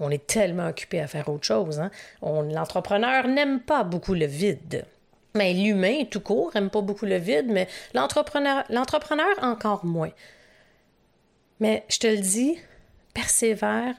On 0.00 0.10
est 0.10 0.26
tellement 0.26 0.66
occupé 0.68 1.00
à 1.00 1.06
faire 1.06 1.28
autre 1.28 1.44
chose. 1.44 1.78
Hein? 1.78 1.90
l'entrepreneur 2.22 3.28
n'aime 3.28 3.60
pas 3.60 3.84
beaucoup 3.84 4.14
le 4.14 4.26
vide. 4.26 4.86
Mais 5.34 5.52
l'humain, 5.52 6.04
tout 6.10 6.20
court, 6.20 6.50
n'aime 6.54 6.70
pas 6.70 6.80
beaucoup 6.80 7.04
le 7.04 7.16
vide, 7.16 7.46
mais 7.48 7.68
l'entrepreneur 7.92 9.34
encore 9.42 9.84
moins. 9.84 10.12
Mais 11.60 11.84
je 11.88 11.98
te 11.98 12.06
le 12.06 12.18
dis, 12.18 12.58
persévère, 13.12 13.94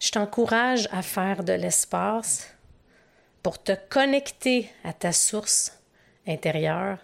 je 0.00 0.10
t'encourage 0.10 0.88
à 0.90 1.02
faire 1.02 1.44
de 1.44 1.52
l'espace 1.52 2.52
pour 3.42 3.62
te 3.62 3.72
connecter 3.88 4.70
à 4.84 4.92
ta 4.92 5.12
source 5.12 5.78
intérieure 6.26 6.98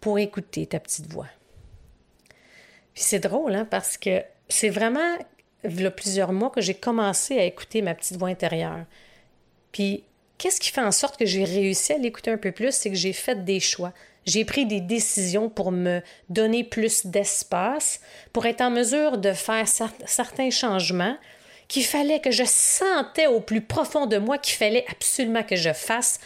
pour 0.00 0.18
écouter 0.18 0.66
ta 0.66 0.80
petite 0.80 1.12
voix. 1.12 1.28
Puis 2.94 3.02
c'est 3.02 3.20
drôle, 3.20 3.54
hein, 3.54 3.66
parce 3.68 3.96
que 3.96 4.22
c'est 4.48 4.68
vraiment 4.68 5.16
il 5.64 5.80
y 5.80 5.86
a 5.86 5.90
plusieurs 5.90 6.32
mois 6.32 6.50
que 6.50 6.60
j'ai 6.60 6.74
commencé 6.74 7.38
à 7.38 7.44
écouter 7.44 7.82
ma 7.82 7.94
petite 7.94 8.18
voix 8.18 8.28
intérieure. 8.28 8.84
Puis, 9.72 10.04
qu'est-ce 10.38 10.60
qui 10.60 10.70
fait 10.70 10.82
en 10.82 10.92
sorte 10.92 11.16
que 11.16 11.26
j'ai 11.26 11.44
réussi 11.44 11.92
à 11.94 11.98
l'écouter 11.98 12.30
un 12.30 12.36
peu 12.36 12.52
plus? 12.52 12.72
C'est 12.72 12.90
que 12.90 12.96
j'ai 12.96 13.12
fait 13.12 13.44
des 13.44 13.60
choix. 13.60 13.92
J'ai 14.26 14.44
pris 14.44 14.66
des 14.66 14.80
décisions 14.80 15.48
pour 15.48 15.72
me 15.72 16.00
donner 16.28 16.64
plus 16.64 17.06
d'espace, 17.06 18.00
pour 18.32 18.46
être 18.46 18.60
en 18.60 18.70
mesure 18.70 19.18
de 19.18 19.32
faire 19.32 19.66
certains 19.68 20.50
changements 20.50 21.16
qu'il 21.74 21.84
fallait 21.84 22.20
que 22.20 22.30
je 22.30 22.44
sentais 22.46 23.26
au 23.26 23.40
plus 23.40 23.60
profond 23.60 24.06
de 24.06 24.16
moi 24.16 24.38
qu'il 24.38 24.54
fallait 24.54 24.84
absolument 24.92 25.42
que 25.42 25.56
je 25.56 25.72
fasse 25.72 26.20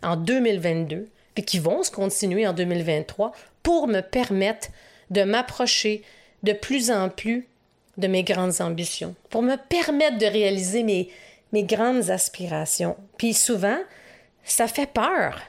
en 0.00 0.14
2022, 0.14 1.08
puis 1.34 1.44
qui 1.44 1.58
vont 1.58 1.82
se 1.82 1.90
continuer 1.90 2.46
en 2.46 2.52
2023 2.52 3.32
pour 3.64 3.88
me 3.88 4.00
permettre 4.00 4.68
de 5.10 5.24
m'approcher 5.24 6.02
de 6.44 6.52
plus 6.52 6.92
en 6.92 7.08
plus 7.08 7.48
de 7.96 8.06
mes 8.06 8.22
grandes 8.22 8.60
ambitions, 8.60 9.16
pour 9.28 9.42
me 9.42 9.56
permettre 9.56 10.18
de 10.18 10.26
réaliser 10.26 10.84
mes, 10.84 11.10
mes 11.50 11.64
grandes 11.64 12.10
aspirations. 12.10 12.96
Puis 13.16 13.34
souvent, 13.34 13.80
ça 14.44 14.68
fait 14.68 14.86
peur. 14.86 15.42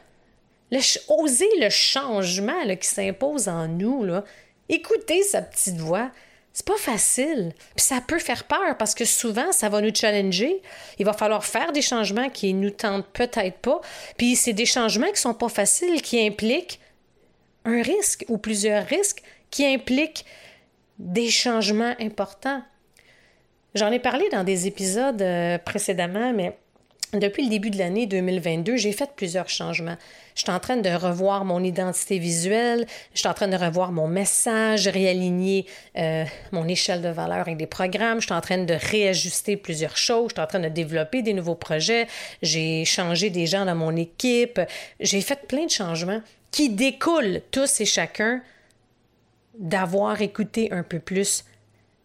Le, 0.71 0.79
oser 1.09 1.49
le 1.61 1.69
changement 1.69 2.75
qui 2.81 2.87
s'impose 2.87 3.47
en 3.47 3.67
nous, 3.67 4.03
là, 4.03 4.23
écouter 4.67 5.21
sa 5.21 5.43
petite 5.43 5.77
voix, 5.77 6.09
c'est 6.53 6.65
pas 6.65 6.77
facile. 6.77 7.53
Puis 7.75 7.83
ça 7.83 7.99
peut 7.99 8.19
faire 8.19 8.43
peur 8.43 8.77
parce 8.77 8.93
que 8.93 9.05
souvent, 9.05 9.51
ça 9.51 9.69
va 9.69 9.81
nous 9.81 9.93
challenger. 9.93 10.61
Il 10.99 11.05
va 11.05 11.13
falloir 11.13 11.43
faire 11.43 11.71
des 11.71 11.81
changements 11.81 12.29
qui 12.29 12.53
nous 12.53 12.69
tentent 12.69 13.07
peut-être 13.07 13.57
pas. 13.57 13.81
Puis 14.17 14.35
c'est 14.35 14.53
des 14.53 14.67
changements 14.67 15.11
qui 15.11 15.19
sont 15.19 15.33
pas 15.33 15.49
faciles, 15.49 16.01
qui 16.03 16.23
impliquent 16.25 16.79
un 17.65 17.81
risque 17.81 18.23
ou 18.29 18.37
plusieurs 18.37 18.85
risques, 18.85 19.23
qui 19.49 19.65
impliquent 19.65 20.25
des 20.99 21.29
changements 21.29 21.95
importants. 21.99 22.61
J'en 23.73 23.91
ai 23.91 23.99
parlé 23.99 24.29
dans 24.29 24.43
des 24.43 24.67
épisodes 24.67 25.21
euh, 25.21 25.57
précédemment, 25.57 26.33
mais 26.33 26.55
depuis 27.13 27.43
le 27.43 27.49
début 27.49 27.71
de 27.71 27.79
l'année 27.79 28.05
2022, 28.05 28.75
j'ai 28.75 28.91
fait 28.91 29.09
plusieurs 29.15 29.49
changements. 29.49 29.97
Je 30.35 30.41
suis 30.41 30.51
en 30.51 30.59
train 30.59 30.77
de 30.77 30.89
revoir 30.89 31.45
mon 31.45 31.63
identité 31.63 32.17
visuelle, 32.19 32.85
je 33.13 33.19
suis 33.19 33.27
en 33.27 33.33
train 33.33 33.47
de 33.47 33.55
revoir 33.55 33.91
mon 33.91 34.07
message, 34.07 34.87
réaligner 34.87 35.65
euh, 35.97 36.25
mon 36.51 36.67
échelle 36.67 37.01
de 37.01 37.09
valeur 37.09 37.39
avec 37.39 37.57
des 37.57 37.67
programmes, 37.67 38.19
je 38.19 38.25
suis 38.25 38.33
en 38.33 38.41
train 38.41 38.57
de 38.57 38.73
réajuster 38.73 39.57
plusieurs 39.57 39.97
choses, 39.97 40.29
je 40.29 40.35
suis 40.35 40.41
en 40.41 40.47
train 40.47 40.59
de 40.59 40.69
développer 40.69 41.21
des 41.21 41.33
nouveaux 41.33 41.55
projets, 41.55 42.07
j'ai 42.41 42.85
changé 42.85 43.29
des 43.29 43.45
gens 43.45 43.65
dans 43.65 43.75
mon 43.75 43.95
équipe, 43.95 44.59
j'ai 44.99 45.21
fait 45.21 45.47
plein 45.47 45.65
de 45.65 45.71
changements 45.71 46.21
qui 46.51 46.69
découlent 46.69 47.41
tous 47.51 47.81
et 47.81 47.85
chacun 47.85 48.41
d'avoir 49.57 50.21
écouté 50.21 50.71
un 50.71 50.83
peu 50.83 50.99
plus 50.99 51.45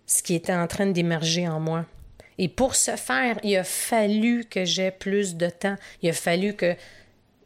ce 0.07 0.23
qui 0.23 0.35
était 0.35 0.55
en 0.55 0.67
train 0.67 0.87
d'émerger 0.87 1.49
en 1.49 1.61
moi. 1.61 1.85
Et 2.39 2.49
pour 2.49 2.77
ce 2.77 2.93
faire, 2.93 3.39
il 3.43 3.57
a 3.57 3.65
fallu 3.65 4.45
que 4.45 4.65
j'ai 4.65 4.91
plus 4.91 5.35
de 5.35 5.51
temps. 5.51 5.75
Il 6.03 6.09
a 6.09 6.13
fallu 6.13 6.55
que 6.55 6.77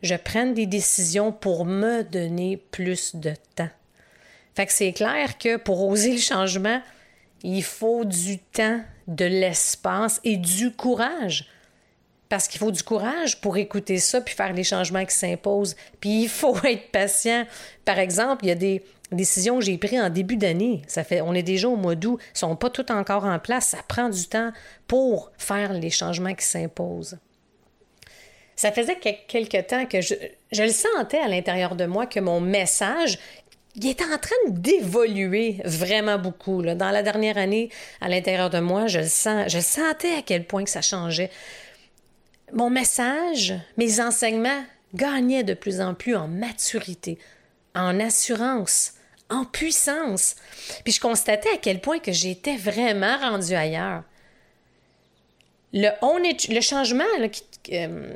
je 0.03 0.15
prenne 0.15 0.55
des 0.55 0.67
décisions 0.67 1.33
pour 1.33 1.65
me 1.65 2.03
donner 2.03 2.57
plus 2.57 3.17
de 3.17 3.35
temps. 3.55 3.71
Fait 4.55 4.67
que 4.67 4.73
c'est 4.73 4.93
clair 4.93 5.39
que 5.39 5.57
pour 5.57 5.87
oser 5.87 6.13
le 6.13 6.19
changement, 6.19 6.81
il 7.43 7.63
faut 7.63 8.05
du 8.05 8.39
temps, 8.39 8.81
de 9.09 9.25
l'espace 9.25 10.21
et 10.25 10.37
du 10.37 10.73
courage. 10.73 11.49
Parce 12.29 12.49
qu'il 12.49 12.59
faut 12.59 12.71
du 12.71 12.83
courage 12.83 13.41
pour 13.41 13.57
écouter 13.57 13.99
ça 13.99 14.21
puis 14.21 14.35
faire 14.35 14.53
les 14.53 14.65
changements 14.65 15.05
qui 15.05 15.15
s'imposent. 15.15 15.77
Puis 16.01 16.23
il 16.23 16.29
faut 16.29 16.57
être 16.65 16.91
patient. 16.91 17.47
Par 17.85 17.99
exemple, 17.99 18.45
il 18.45 18.49
y 18.49 18.53
a 18.53 18.57
des, 18.57 18.83
décisions 19.11 19.59
que 19.59 19.65
j'ai 19.65 19.77
prises 19.77 20.01
en 20.01 20.09
début 20.09 20.37
d'année. 20.37 20.83
Ça 20.87 21.05
fait, 21.05 21.21
on 21.21 21.35
est 21.35 21.43
déjà 21.43 21.69
au 21.69 21.77
mois 21.77 21.95
d'août, 21.95 22.19
ne 22.35 22.39
sont 22.39 22.57
pas 22.57 22.71
toutes 22.71 22.91
encore 22.91 23.25
en 23.25 23.39
place. 23.39 23.69
Ça 23.69 23.79
prend 23.87 24.09
du 24.09 24.27
temps 24.27 24.53
pour 24.87 25.31
faire 25.37 25.75
les 25.75 25.91
changements 25.91 26.35
qui 26.35 26.47
s'imposent. 26.47 27.19
Ça 28.63 28.71
faisait 28.71 28.95
quelque 28.95 29.61
temps 29.61 29.87
que 29.87 30.01
je, 30.01 30.15
le 30.53 30.69
sentais 30.69 31.19
à 31.19 31.27
l'intérieur 31.27 31.75
de 31.75 31.85
moi 31.85 32.07
que 32.07 32.21
mon 32.21 32.41
message, 32.41 33.19
il 33.75 33.89
était 33.89 34.05
en 34.05 34.19
train 34.19 34.37
d'évoluer 34.51 35.57
vraiment 35.65 36.17
beaucoup. 36.17 36.63
Dans 36.63 36.93
la 36.93 37.03
dernière 37.03 37.39
année, 37.39 37.71
à 38.01 38.09
l'intérieur 38.09 38.51
de 38.51 38.61
moi, 38.61 38.87
je 38.87 39.01
le 39.01 39.09
sens, 39.09 39.51
je 39.51 39.59
sentais 39.59 40.15
à 40.15 40.23
quel 40.23 40.45
point 40.45 40.63
que 40.63 40.71
ça 40.71 40.81
changeait. 40.81 41.29
Mon 42.53 42.71
message, 42.71 43.53
mes 43.79 44.01
enseignements 44.01 44.63
gagnaient 44.95 45.43
de 45.43 45.55
plus 45.55 45.81
en 45.81 45.95
plus 45.95 46.15
en 46.15 46.29
maturité, 46.29 47.19
en 47.75 47.99
assurance, 47.99 48.93
en 49.29 49.45
puissance. 49.45 50.37
Puis 50.85 50.93
je 50.93 51.01
constatais 51.01 51.51
à 51.53 51.59
quel 51.61 51.81
point 51.81 51.99
que 51.99 52.13
j'étais 52.13 52.59
vraiment 52.59 53.19
rendue 53.19 53.55
ailleurs. 53.55 54.05
Le, 55.73 55.89
on 56.01 56.19
est, 56.19 56.47
le 56.47 56.61
changement 56.61 57.03
euh, 57.73 58.13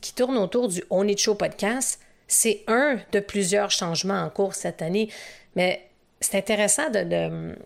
qui, 0.00 0.14
tourne 0.14 0.36
autour 0.38 0.68
du 0.68 0.82
On 0.90 1.06
est 1.06 1.18
chaud 1.18 1.34
podcast, 1.34 2.00
c'est 2.26 2.62
un 2.66 2.98
de 3.12 3.20
plusieurs 3.20 3.70
changements 3.70 4.22
en 4.22 4.30
cours 4.30 4.54
cette 4.54 4.82
année. 4.82 5.10
Mais 5.56 5.88
c'est 6.20 6.38
intéressant 6.38 6.90
de, 6.90 7.56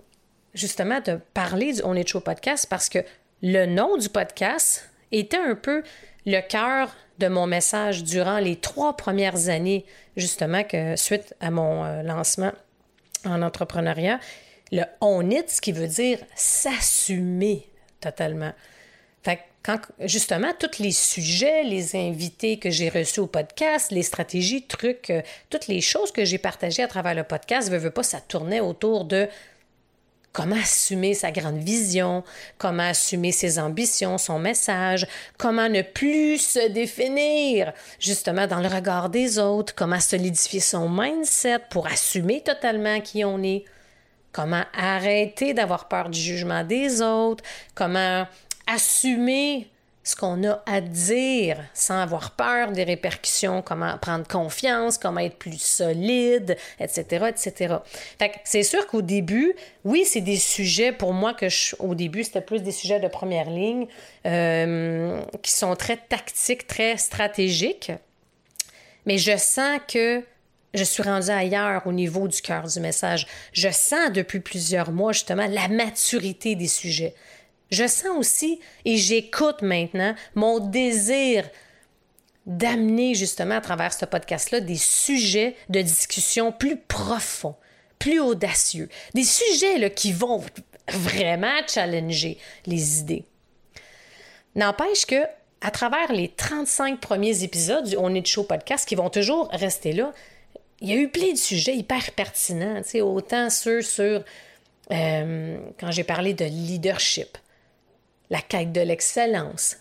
justement 0.55 1.01
de 1.01 1.19
parler 1.35 1.75
du 1.75 1.83
On 1.85 1.95
est 1.95 2.09
chaud 2.09 2.21
podcast 2.21 2.67
parce 2.69 2.89
que 2.89 3.01
le 3.43 3.67
nom 3.67 3.97
du 3.97 4.09
podcast 4.09 4.89
était 5.11 5.39
un 5.39 5.55
peu 5.55 5.83
le 6.27 6.41
cœur 6.41 6.95
de 7.19 7.29
mon 7.29 7.47
message 7.47 8.05
durant 8.05 8.39
les 8.39 8.57
trois 8.57 8.97
premières 8.97 9.49
années, 9.49 9.85
justement, 10.17 10.63
suite 10.97 11.35
à 11.41 11.51
mon 11.51 11.85
euh, 11.85 12.03
lancement 12.03 12.53
en 13.25 13.43
entrepreneuriat, 13.43 14.19
le 14.73 14.83
on 15.01 15.29
it, 15.31 15.51
ce 15.51 15.61
qui 15.61 15.73
veut 15.73 15.87
dire 15.87 16.19
s'assumer 16.35 17.67
totalement. 18.01 18.53
Quand, 19.63 19.79
justement, 20.01 20.53
tous 20.59 20.83
les 20.83 20.91
sujets, 20.91 21.63
les 21.63 21.95
invités 21.95 22.59
que 22.59 22.71
j'ai 22.71 22.89
reçus 22.89 23.21
au 23.21 23.29
podcast, 23.29 23.93
les 23.93 24.03
stratégies, 24.03 24.67
trucs, 24.67 25.11
euh, 25.11 25.23
toutes 25.51 25.69
les 25.69 25.81
choses 25.81 26.11
que 26.11 26.25
j'ai 26.25 26.39
partagées 26.39 26.83
à 26.83 26.89
travers 26.89 27.15
le 27.15 27.23
podcast, 27.23 27.71
veux, 27.71 27.79
veux 27.79 27.91
pas, 27.91 28.03
ça 28.03 28.21
tournait 28.21 28.59
autour 28.59 29.05
de 29.05 29.29
comment 30.33 30.57
assumer 30.57 31.15
sa 31.15 31.31
grande 31.31 31.59
vision, 31.59 32.25
comment 32.59 32.83
assumer 32.83 33.31
ses 33.31 33.59
ambitions, 33.59 34.19
son 34.19 34.39
message, 34.39 35.07
comment 35.39 35.69
ne 35.69 35.83
plus 35.83 36.39
se 36.39 36.69
définir 36.69 37.73
justement 38.01 38.47
dans 38.47 38.61
le 38.61 38.69
regard 38.69 39.11
des 39.11 39.39
autres, 39.39 39.75
comment 39.75 40.01
solidifier 40.01 40.61
son 40.61 40.89
mindset 40.89 41.61
pour 41.71 41.87
assumer 41.87 42.41
totalement 42.41 43.01
qui 43.01 43.25
on 43.25 43.43
est, 43.43 43.65
comment 44.33 44.65
arrêter 44.75 45.55
d'avoir 45.55 45.89
peur 45.89 46.09
du 46.09 46.19
jugement 46.19 46.65
des 46.65 47.03
autres, 47.03 47.45
comment 47.75 48.27
assumer 48.73 49.69
ce 50.05 50.17
qu'on 50.17 50.43
a 50.45 50.63
à 50.67 50.81
dire 50.81 51.59
sans 51.75 52.01
avoir 52.01 52.33
peur 52.33 52.73
des 52.73 52.83
répercussions, 52.83 53.63
comment 53.63 53.97
prendre 53.99 54.27
confiance, 54.27 54.99
comment 54.99 55.21
être 55.21 55.37
plus 55.37 55.61
solide, 55.61 56.57
etc., 56.81 57.27
etc. 57.29 57.77
C'est 58.45 58.65
sûr 58.65 58.87
qu'au 58.89 59.03
début, 59.03 59.55
oui, 59.85 60.05
c'est 60.05 60.21
des 60.21 60.37
sujets 60.37 60.93
pour 60.93 61.13
moi 61.13 61.35
que 61.35 61.49
je, 61.49 61.77
au 61.79 61.95
début, 61.95 62.25
c'était 62.25 62.41
plus 62.41 62.63
des 62.63 62.73
sujets 62.73 62.99
de 62.99 63.09
première 63.09 63.49
ligne 63.49 63.87
euh, 64.27 65.23
qui 65.41 65.53
sont 65.53 65.77
très 65.77 65.97
tactiques, 65.97 66.67
très 66.67 66.97
stratégiques. 66.97 67.93
Mais 69.07 69.19
je 69.19 69.37
sens 69.37 69.79
que 69.87 70.25
je 70.75 70.85
suis 70.85 71.03
rendue 71.03 71.31
ailleurs 71.31 71.87
au 71.87 71.93
niveau 71.93 72.27
du 72.27 72.41
cœur 72.41 72.67
du 72.67 72.81
message. 72.81 73.27
Je 73.53 73.69
sens 73.69 74.11
depuis 74.13 74.41
plusieurs 74.41 74.91
mois 74.91 75.13
justement 75.13 75.47
la 75.47 75.69
maturité 75.69 76.55
des 76.57 76.69
sujets. 76.69 77.15
Je 77.73 77.89
sens 77.89 78.17
aussi 78.19 78.61
et 78.85 78.99
j'écoute 78.99 79.63
maintenant 79.63 80.15
mon 80.35 80.61
désir 80.61 81.49
d'amener 82.45 83.15
justement 83.15 83.57
à 83.57 83.61
travers 83.63 83.95
ce 83.95 84.05
podcast-là 84.05 84.61
des 84.61 84.77
sujets 84.77 85.57
de 85.71 85.81
discussion 85.81 86.53
plus 86.53 86.77
profonds, 86.77 87.57
plus 87.99 88.21
audacieux, 88.21 88.91
des 89.15 89.25
sujets 89.25 89.91
qui 89.91 90.13
vont 90.13 90.45
vraiment 90.89 91.61
challenger 91.67 92.37
les 92.67 93.01
idées. 93.01 93.25
N'empêche 94.55 95.07
que 95.07 95.25
à 95.63 95.71
travers 95.71 96.13
les 96.13 96.29
35 96.29 97.01
premiers 97.01 97.43
épisodes 97.43 97.89
du 97.89 97.97
On 97.97 98.15
est 98.15 98.21
de 98.21 98.27
show 98.27 98.43
podcast 98.43 98.87
qui 98.87 98.97
vont 98.97 99.09
toujours 99.09 99.49
rester 99.51 99.93
là, 99.93 100.13
il 100.81 100.91
y 100.91 100.93
a 100.93 100.97
eu 100.97 101.09
plein 101.09 101.33
de 101.33 101.39
sujets 101.39 101.77
hyper 101.77 102.11
pertinents, 102.13 102.83
autant 103.01 103.49
ceux 103.49 103.81
sur 103.81 104.25
euh, 104.91 105.59
quand 105.79 105.91
j'ai 105.91 106.05
parlé 106.05 106.35
de 106.35 106.45
leadership, 106.45 107.39
la 108.33 108.41
quête 108.41 108.73
de 108.73 108.81
l'excellence. 108.81 109.77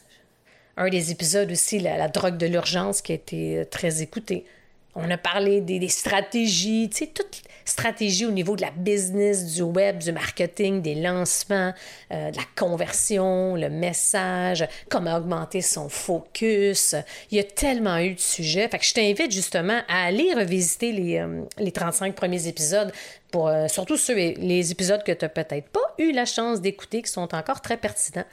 Un 0.75 0.89
des 0.89 1.12
épisodes 1.12 1.50
aussi, 1.50 1.79
la, 1.79 2.08
drogue 2.10 2.38
de 2.38 2.46
l'urgence 2.46 3.01
qui 3.01 3.13
a 3.13 3.15
été 3.15 3.58
euh, 3.60 3.65
très 3.65 4.01
écouté. 4.01 4.46
On 4.93 5.10
a 5.10 5.17
parlé 5.17 5.62
des, 5.62 5.88
stratégies, 5.88 6.89
tu 6.91 6.98
sais, 6.98 7.08
toutes 7.08 7.43
stratégies 7.63 8.25
au 8.25 8.31
niveau 8.31 8.58
de 8.58 8.62
la 8.62 8.72
business, 8.72 9.53
du 9.53 9.62
web, 9.62 10.00
du 10.00 10.12
marketing, 10.12 10.81
des 10.81 10.96
lancements, 10.96 11.74
euh, 12.12 12.29
de 12.29 12.36
la 12.36 12.43
conversion, 12.58 13.55
le 13.55 13.70
message, 13.70 14.67
comment 14.89 15.15
augmenter 15.15 15.62
son 15.62 15.88
focus. 15.88 16.93
Il 17.31 17.38
y 17.38 17.39
a 17.39 17.46
tellement 17.46 18.00
eu 18.00 18.15
de 18.15 18.20
sujets. 18.20 18.67
Fait 18.67 18.79
que 18.79 18.86
je 18.86 18.93
t'invite 18.93 19.31
justement 19.31 19.79
à 19.88 20.08
aller 20.08 20.34
revisiter 20.34 20.91
les, 20.91 21.20
euh, 21.20 21.43
les 21.58 21.72
35 21.72 22.15
premiers 22.15 22.48
épisodes, 22.48 22.91
pour, 23.31 23.50
surtout 23.70 23.96
ceux, 23.96 24.13
les 24.13 24.72
épisodes 24.74 25.01
que 25.05 25.13
tu 25.13 25.24
n'as 25.24 25.29
peut-être 25.29 25.70
pas 25.70 25.90
eu 26.03 26.12
la 26.12 26.25
chance 26.25 26.62
d'écouter, 26.62 27.01
qui 27.01 27.12
sont 27.12 27.34
encore 27.34 27.62
très 27.62 27.77
pertinents. 27.77 28.25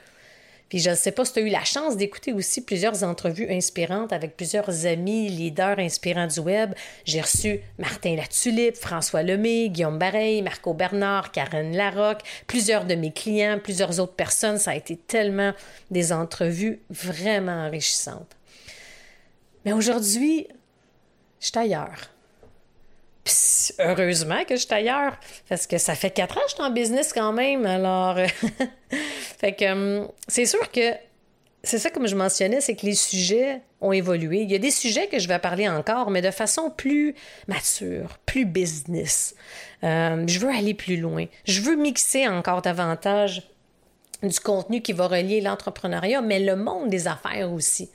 Puis 0.68 0.80
je 0.80 0.90
ne 0.90 0.94
sais 0.94 1.12
pas 1.12 1.24
si 1.24 1.32
tu 1.32 1.38
as 1.38 1.42
eu 1.42 1.48
la 1.48 1.64
chance 1.64 1.96
d'écouter 1.96 2.32
aussi 2.32 2.62
plusieurs 2.62 3.02
entrevues 3.02 3.50
inspirantes 3.50 4.12
avec 4.12 4.36
plusieurs 4.36 4.84
amis, 4.84 5.28
leaders 5.28 5.78
inspirants 5.78 6.26
du 6.26 6.40
web. 6.40 6.74
J'ai 7.04 7.22
reçu 7.22 7.60
Martin 7.78 8.16
Latulippe, 8.16 8.76
François 8.76 9.22
Lemay, 9.22 9.70
Guillaume 9.70 9.98
Bareil, 9.98 10.42
Marco 10.42 10.74
Bernard, 10.74 11.32
Karen 11.32 11.74
Larocque, 11.74 12.22
plusieurs 12.46 12.84
de 12.84 12.94
mes 12.94 13.12
clients, 13.12 13.58
plusieurs 13.62 13.98
autres 13.98 14.14
personnes. 14.14 14.58
Ça 14.58 14.72
a 14.72 14.74
été 14.74 14.96
tellement 14.96 15.52
des 15.90 16.12
entrevues 16.12 16.80
vraiment 16.90 17.66
enrichissantes. 17.66 18.36
Mais 19.64 19.72
aujourd'hui, 19.72 20.48
je 21.40 21.46
suis 21.46 21.58
ailleurs 21.58 22.10
heureusement 23.78 24.44
que 24.44 24.56
je 24.56 24.62
suis 24.62 24.74
ailleurs, 24.74 25.18
parce 25.48 25.66
que 25.66 25.78
ça 25.78 25.94
fait 25.94 26.10
quatre 26.10 26.38
ans 26.38 26.42
que 26.42 26.50
je 26.50 26.54
suis 26.54 26.62
en 26.62 26.70
business 26.70 27.12
quand 27.12 27.32
même. 27.32 27.66
Alors, 27.66 28.16
fait 29.38 29.52
que 29.52 30.00
hum, 30.00 30.08
c'est 30.26 30.46
sûr 30.46 30.70
que 30.70 30.92
c'est 31.62 31.78
ça 31.78 31.90
comme 31.90 32.06
je 32.06 32.16
mentionnais, 32.16 32.60
c'est 32.60 32.76
que 32.76 32.86
les 32.86 32.94
sujets 32.94 33.60
ont 33.80 33.92
évolué. 33.92 34.42
Il 34.42 34.50
y 34.50 34.54
a 34.54 34.58
des 34.58 34.70
sujets 34.70 35.08
que 35.08 35.18
je 35.18 35.28
vais 35.28 35.38
parler 35.38 35.68
encore, 35.68 36.10
mais 36.10 36.22
de 36.22 36.30
façon 36.30 36.70
plus 36.70 37.14
mature, 37.46 38.18
plus 38.26 38.44
business. 38.44 39.34
Hum, 39.82 40.28
je 40.28 40.38
veux 40.38 40.50
aller 40.50 40.74
plus 40.74 40.96
loin. 40.96 41.26
Je 41.44 41.60
veux 41.60 41.76
mixer 41.76 42.28
encore 42.28 42.62
davantage 42.62 43.48
du 44.22 44.40
contenu 44.40 44.80
qui 44.82 44.92
va 44.92 45.06
relier 45.06 45.40
l'entrepreneuriat, 45.40 46.20
mais 46.22 46.40
le 46.40 46.56
monde 46.56 46.90
des 46.90 47.06
affaires 47.06 47.52
aussi. 47.52 47.90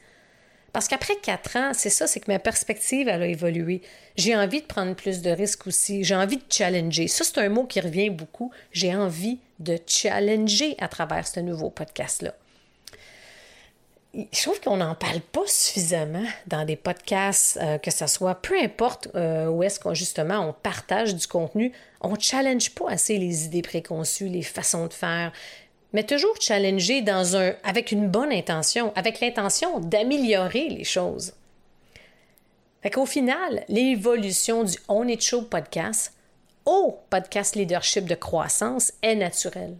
Parce 0.74 0.88
qu'après 0.88 1.15
quatre 1.18 1.56
ans, 1.56 1.72
c'est 1.74 1.92
ça, 1.92 2.08
c'est 2.08 2.20
que 2.20 2.32
ma 2.32 2.39
perspective, 2.39 3.08
a 3.08 3.24
évolué. 3.26 3.82
J'ai 4.17 4.36
envie 4.36 4.62
de 4.62 4.65
prendre 4.65 4.95
plus 4.95 5.21
de 5.21 5.30
risques 5.30 5.67
aussi. 5.67 6.04
J'ai 6.04 6.15
envie 6.15 6.38
de 6.38 6.43
challenger. 6.50 7.08
Ça, 7.08 7.24
c'est 7.24 7.38
un 7.38 7.50
mot 7.50 7.65
qui 7.65 7.80
revient 7.80 8.10
beaucoup. 8.10 8.52
J'ai 8.71 8.95
envie 8.95 9.39
de 9.60 9.78
challenger 9.86 10.76
à 10.80 10.88
travers 10.88 11.28
ce 11.28 11.39
nouveau 11.39 11.69
podcast-là. 11.69 12.34
Je 14.15 14.41
trouve 14.43 14.62
qu'on 14.62 14.78
n'en 14.78 14.93
parle 14.93 15.21
pas 15.21 15.41
suffisamment 15.47 16.26
dans 16.45 16.65
des 16.65 16.76
podcasts, 16.76 17.58
euh, 17.62 17.80
que 17.80 17.89
ce 17.89 18.06
soit, 18.06 18.36
peu 18.36 18.56
importe 18.60 19.08
euh, 19.15 19.47
où 19.47 19.63
est-ce 19.63 19.80
qu'on 19.80 19.95
justement 19.95 20.47
on 20.47 20.54
partage 20.54 21.15
du 21.15 21.26
contenu, 21.26 21.71
on 22.00 22.13
challenge 22.19 22.69
pas 22.76 22.91
assez 22.91 23.17
les 23.17 23.45
idées 23.45 23.63
préconçues, 23.63 24.28
les 24.28 24.43
façons 24.43 24.86
de 24.86 24.93
faire, 24.93 25.32
mais 25.93 26.03
toujours 26.03 26.36
challenger 26.39 27.01
dans 27.01 27.38
un, 27.38 27.53
avec 27.63 27.91
une 27.91 28.10
bonne 28.10 28.32
intention, 28.32 28.91
avec 28.95 29.19
l'intention 29.19 29.79
d'améliorer 29.79 30.67
les 30.67 30.84
choses. 30.84 31.34
Fait 32.82 32.89
qu'au 32.89 33.06
final, 33.06 33.63
l'évolution 33.69 34.63
du 34.63 34.75
On 34.89 35.08
It 35.08 35.21
Show 35.21 35.43
podcast 35.43 36.13
au 36.65 36.99
podcast 37.10 37.56
leadership 37.56 38.06
de 38.06 38.15
croissance 38.15 38.91
est 39.01 39.15
naturelle. 39.15 39.77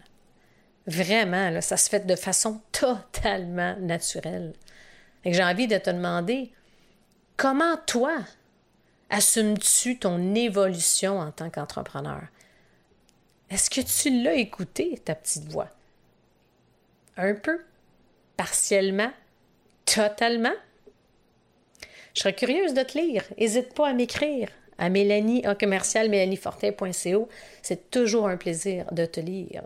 Vraiment, 0.86 1.50
là, 1.50 1.62
ça 1.62 1.78
se 1.78 1.90
fait 1.90 2.06
de 2.06 2.16
façon 2.16 2.62
totalement 2.72 3.76
naturelle. 3.80 4.54
J'ai 5.26 5.44
envie 5.44 5.68
de 5.68 5.78
te 5.78 5.90
demander, 5.90 6.52
comment 7.38 7.78
toi 7.88 8.18
assumes-tu 9.10 10.00
ton 10.00 10.36
évolution 10.36 11.20
en 11.20 11.32
tant 11.32 11.50
qu'entrepreneur? 11.50 12.24
Est-ce 13.50 13.70
que 13.70 13.82
tu 13.82 14.24
l'as 14.24 14.36
écouté, 14.36 15.02
ta 15.04 15.16
petite 15.16 15.46
voix? 15.50 15.70
Un 17.18 17.36
peu? 17.36 17.60
Partiellement? 18.38 19.12
Totalement? 19.86 20.54
Je 22.14 22.22
serais 22.22 22.34
curieuse 22.34 22.74
de 22.74 22.84
te 22.84 22.98
lire. 22.98 23.24
N'hésite 23.38 23.74
pas 23.74 23.90
à 23.90 23.94
m'écrire 23.94 24.50
à 24.78 24.90
Mélanie, 24.90 25.48
en 25.48 25.56
commercial 25.56 26.10
mélaniefortin.co. 26.10 27.30
C'est 27.62 27.92
toujours 27.92 28.28
un 28.28 28.38
plaisir 28.38 28.86
de 28.92 29.06
te 29.06 29.20
lire. 29.20 29.64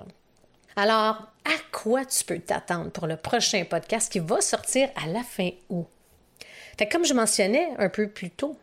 Alors, 0.75 1.27
à 1.45 1.57
quoi 1.71 2.05
tu 2.05 2.23
peux 2.23 2.39
t'attendre 2.39 2.91
pour 2.91 3.07
le 3.07 3.17
prochain 3.17 3.65
podcast 3.65 4.11
qui 4.11 4.19
va 4.19 4.41
sortir 4.41 4.89
à 4.95 5.07
la 5.07 5.23
fin 5.23 5.49
août? 5.69 5.87
Comme 6.91 7.05
je 7.05 7.13
mentionnais 7.13 7.69
un 7.79 7.89
peu 7.89 8.07
plus 8.09 8.29
tôt, 8.29 8.57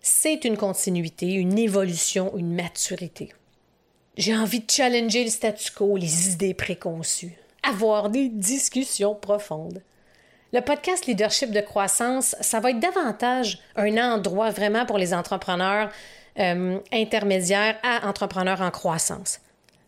c'est 0.00 0.44
une 0.44 0.56
continuité, 0.56 1.32
une 1.32 1.58
évolution, 1.58 2.36
une 2.36 2.54
maturité. 2.54 3.32
J'ai 4.16 4.36
envie 4.36 4.60
de 4.60 4.70
challenger 4.70 5.24
le 5.24 5.30
statu 5.30 5.70
quo, 5.72 5.96
les 5.96 6.32
idées 6.32 6.54
préconçues 6.54 7.36
avoir 7.68 8.10
des 8.10 8.28
discussions 8.28 9.14
profondes. 9.14 9.82
Le 10.52 10.60
podcast 10.60 11.06
Leadership 11.06 11.50
de 11.50 11.60
croissance, 11.60 12.36
ça 12.40 12.60
va 12.60 12.70
être 12.70 12.80
davantage 12.80 13.58
un 13.76 13.96
endroit 13.96 14.50
vraiment 14.50 14.84
pour 14.84 14.98
les 14.98 15.14
entrepreneurs 15.14 15.90
euh, 16.38 16.78
intermédiaires 16.92 17.78
à 17.82 18.06
entrepreneurs 18.06 18.60
en 18.60 18.70
croissance. 18.70 19.40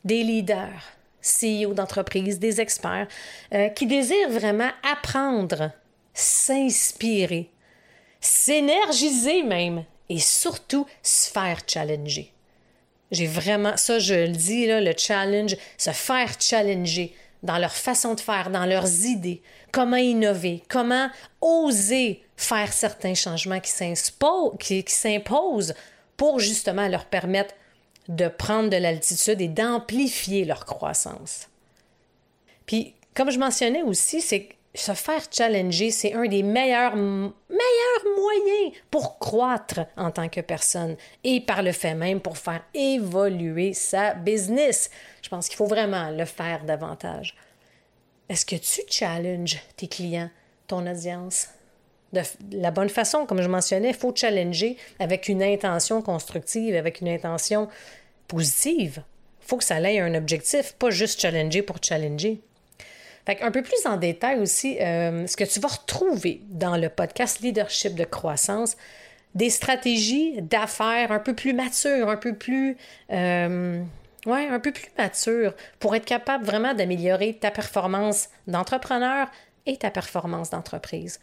Des 0.05 0.23
leaders, 0.23 0.95
CEO 1.23 1.75
d'entreprise, 1.75 2.39
des 2.39 2.61
experts 2.61 3.09
euh, 3.53 3.69
qui 3.69 3.87
désirent 3.87 4.31
vraiment 4.31 4.71
apprendre, 4.91 5.71
s'inspirer, 6.15 7.51
s'énergiser 8.21 9.43
même 9.43 9.85
et 10.09 10.19
surtout 10.19 10.87
se 11.03 11.31
faire 11.31 11.61
challenger. 11.67 12.33
J'ai 13.11 13.27
vraiment, 13.27 13.77
ça 13.77 13.99
je 13.99 14.15
le 14.15 14.29
dis, 14.29 14.67
là, 14.67 14.81
le 14.81 14.93
challenge, 14.97 15.57
se 15.77 15.91
faire 15.91 16.33
challenger 16.41 17.15
dans 17.45 17.59
leur 17.59 17.73
façon 17.73 18.15
de 18.15 18.21
faire, 18.21 18.51
dans 18.51 18.65
leurs 18.65 19.05
idées, 19.05 19.43
comment 19.71 19.97
innover, 19.97 20.63
comment 20.69 21.09
oser 21.41 22.23
faire 22.37 22.73
certains 22.73 23.15
changements 23.15 23.61
qui 23.61 23.71
s'imposent 24.87 25.75
pour 26.17 26.41
justement 26.41 26.89
leur 26.89 27.05
permettre 27.05 27.55
de 28.09 28.29
prendre 28.29 28.71
de 28.71 28.77
l'altitude 28.77 29.41
et 29.41 29.49
d'amplifier 29.49 30.45
leur 30.45 30.65
croissance? 30.65 31.49
Puis, 32.67 32.95
comme 33.15 33.31
je 33.31 33.39
mentionnais 33.39 33.83
aussi, 33.83 34.21
c'est 34.21 34.49
se 34.75 34.93
faire 34.93 35.23
challenger, 35.31 35.91
c'est 35.91 36.15
un 36.15 36.27
des 36.27 36.43
meilleurs, 36.43 36.97
meilleurs 36.97 38.17
moyens 38.17 38.73
pour 38.91 39.19
croître 39.19 39.81
en 39.97 40.11
tant 40.11 40.29
que 40.29 40.41
personne 40.41 40.97
et 41.23 41.41
par 41.41 41.63
le 41.63 41.73
fait 41.73 41.95
même 41.95 42.21
pour 42.21 42.37
faire 42.37 42.65
évoluer 42.75 43.73
sa 43.73 44.15
business. 44.15 44.91
Je 45.23 45.29
pense 45.29 45.49
qu'il 45.49 45.57
faut 45.57 45.67
vraiment 45.67 46.11
le 46.11 46.25
faire 46.25 46.65
davantage. 46.65 47.37
Est-ce 48.29 48.45
que 48.45 48.57
tu 48.57 48.83
challenges 48.89 49.61
tes 49.77 49.87
clients, 49.87 50.31
ton 50.67 50.87
audience? 50.87 51.49
De 52.13 52.23
la 52.53 52.71
bonne 52.71 52.89
façon, 52.89 53.27
comme 53.27 53.43
je 53.43 53.49
mentionnais, 53.49 53.91
il 53.91 53.95
faut 53.95 54.15
challenger 54.15 54.77
avec 54.99 55.29
une 55.29 55.43
intention 55.43 56.01
constructive, 56.01 56.75
avec 56.75 57.01
une 57.01 57.09
intention 57.09 57.69
positive. 58.29 59.03
Il 59.43 59.47
faut 59.47 59.57
que 59.57 59.65
ça 59.65 59.81
ait 59.81 60.01
un 60.01 60.15
objectif, 60.15 60.75
pas 60.75 60.91
juste 60.91 61.21
challenger 61.21 61.63
pour 61.63 61.77
challenger. 61.83 62.41
Fait 63.27 63.41
un 63.43 63.51
peu 63.51 63.63
plus 63.63 63.87
en 63.87 63.97
détail 63.97 64.39
aussi, 64.41 64.79
euh, 64.81 65.27
ce 65.27 65.37
que 65.37 65.45
tu 65.45 65.59
vas 65.61 65.69
retrouver 65.69 66.43
dans 66.49 66.77
le 66.77 66.89
podcast 66.91 67.41
Leadership 67.41 67.95
de 67.95 68.05
croissance, 68.05 68.77
des 69.35 69.51
stratégies 69.51 70.41
d'affaires 70.43 71.11
un 71.11 71.19
peu 71.19 71.35
plus 71.35 71.55
matures, 71.55 72.09
un 72.09 72.17
peu 72.17 72.35
plus... 72.35 72.77
Euh, 73.11 73.83
ouais, 74.27 74.47
un 74.49 74.61
peu 74.61 74.73
plus 74.73 74.89
matures 74.99 75.55
pour 75.81 75.95
être 75.95 76.05
capable 76.05 76.45
vraiment 76.45 76.75
d'améliorer 76.75 77.35
ta 77.35 77.51
performance 77.51 78.29
d'entrepreneur 78.47 79.29
et 79.67 79.77
ta 79.77 79.91
performance 79.91 80.51
d'entreprise. 80.51 81.19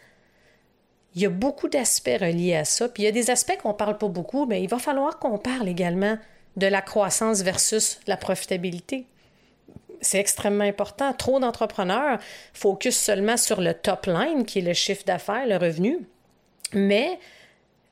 Il 1.14 1.22
y 1.22 1.26
a 1.26 1.30
beaucoup 1.30 1.68
d'aspects 1.68 2.18
reliés 2.20 2.56
à 2.56 2.66
ça, 2.66 2.88
puis 2.88 3.04
il 3.04 3.06
y 3.06 3.10
a 3.10 3.12
des 3.12 3.30
aspects 3.30 3.58
qu'on 3.62 3.70
ne 3.70 3.74
parle 3.74 3.98
pas 3.98 4.08
beaucoup, 4.08 4.46
mais 4.46 4.64
il 4.64 4.70
va 4.70 4.80
falloir 4.80 5.20
qu'on 5.20 5.38
parle 5.38 5.68
également 5.68 6.18
de 6.58 6.68
la 6.68 6.82
croissance 6.82 7.42
versus 7.42 8.00
la 8.08 8.18
profitabilité. 8.18 9.06
C'est 10.02 10.20
extrêmement 10.20 10.64
important. 10.64 11.14
Trop 11.14 11.40
d'entrepreneurs 11.40 12.20
focus 12.54 12.98
seulement 12.98 13.38
sur 13.38 13.62
le 13.62 13.74
top 13.74 14.08
line, 14.08 14.46
qui 14.46 14.60
est 14.60 14.64
le 14.64 14.74
chiffre 14.74 15.06
d'affaires, 15.06 15.46
le 15.46 15.58
revenu. 15.58 16.00
Mais, 16.74 17.20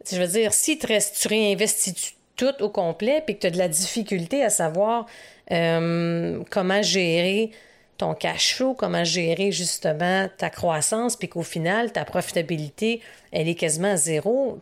je 0.09 0.17
veux 0.17 0.27
dire, 0.27 0.53
si 0.53 0.77
tu, 0.77 0.87
réinvestis 1.27 2.15
tout 2.35 2.61
au 2.61 2.69
complet, 2.69 3.21
puis 3.25 3.35
que 3.35 3.41
tu 3.41 3.47
as 3.47 3.51
de 3.51 3.57
la 3.57 3.67
difficulté 3.67 4.43
à 4.43 4.49
savoir 4.49 5.05
euh, 5.51 6.41
comment 6.49 6.81
gérer 6.81 7.51
ton 7.97 8.13
cash 8.13 8.55
flow, 8.55 8.73
comment 8.73 9.03
gérer 9.03 9.51
justement 9.51 10.27
ta 10.37 10.49
croissance, 10.49 11.15
puis 11.17 11.27
qu'au 11.27 11.43
final, 11.43 11.91
ta 11.91 12.05
profitabilité, 12.05 13.01
elle 13.31 13.49
est 13.49 13.55
quasiment 13.55 13.91
à 13.91 13.97
zéro. 13.97 14.59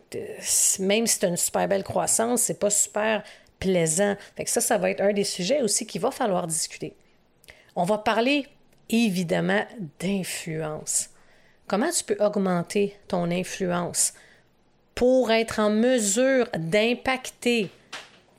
Même 0.80 1.06
si 1.06 1.18
tu 1.20 1.26
as 1.26 1.28
une 1.28 1.36
super 1.36 1.68
belle 1.68 1.84
croissance, 1.84 2.42
c'est 2.42 2.58
pas 2.58 2.70
super 2.70 3.22
plaisant. 3.60 4.16
Fait 4.36 4.44
que 4.44 4.50
ça, 4.50 4.60
ça 4.60 4.76
va 4.76 4.90
être 4.90 5.00
un 5.00 5.12
des 5.12 5.24
sujets 5.24 5.62
aussi 5.62 5.86
qu'il 5.86 6.00
va 6.00 6.10
falloir 6.10 6.46
discuter. 6.46 6.94
On 7.80 7.84
va 7.84 7.96
parler 7.96 8.44
évidemment 8.90 9.64
d'influence. 10.00 11.10
Comment 11.68 11.90
tu 11.90 12.02
peux 12.02 12.16
augmenter 12.18 12.96
ton 13.06 13.30
influence 13.30 14.14
pour 14.96 15.30
être 15.30 15.60
en 15.60 15.70
mesure 15.70 16.48
d'impacter 16.58 17.70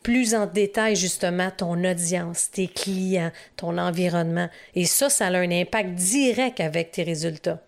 plus 0.04 0.36
en 0.36 0.46
détail 0.46 0.98
justement 0.98 1.52
ton 1.56 1.82
audience, 1.86 2.52
tes 2.52 2.68
clients, 2.68 3.32
ton 3.56 3.78
environnement? 3.78 4.50
Et 4.76 4.84
ça, 4.84 5.10
ça 5.10 5.28
a 5.28 5.38
un 5.38 5.52
impact 5.52 5.92
direct 5.92 6.60
avec 6.60 6.92
tes 6.92 7.04
résultats. 7.04 7.62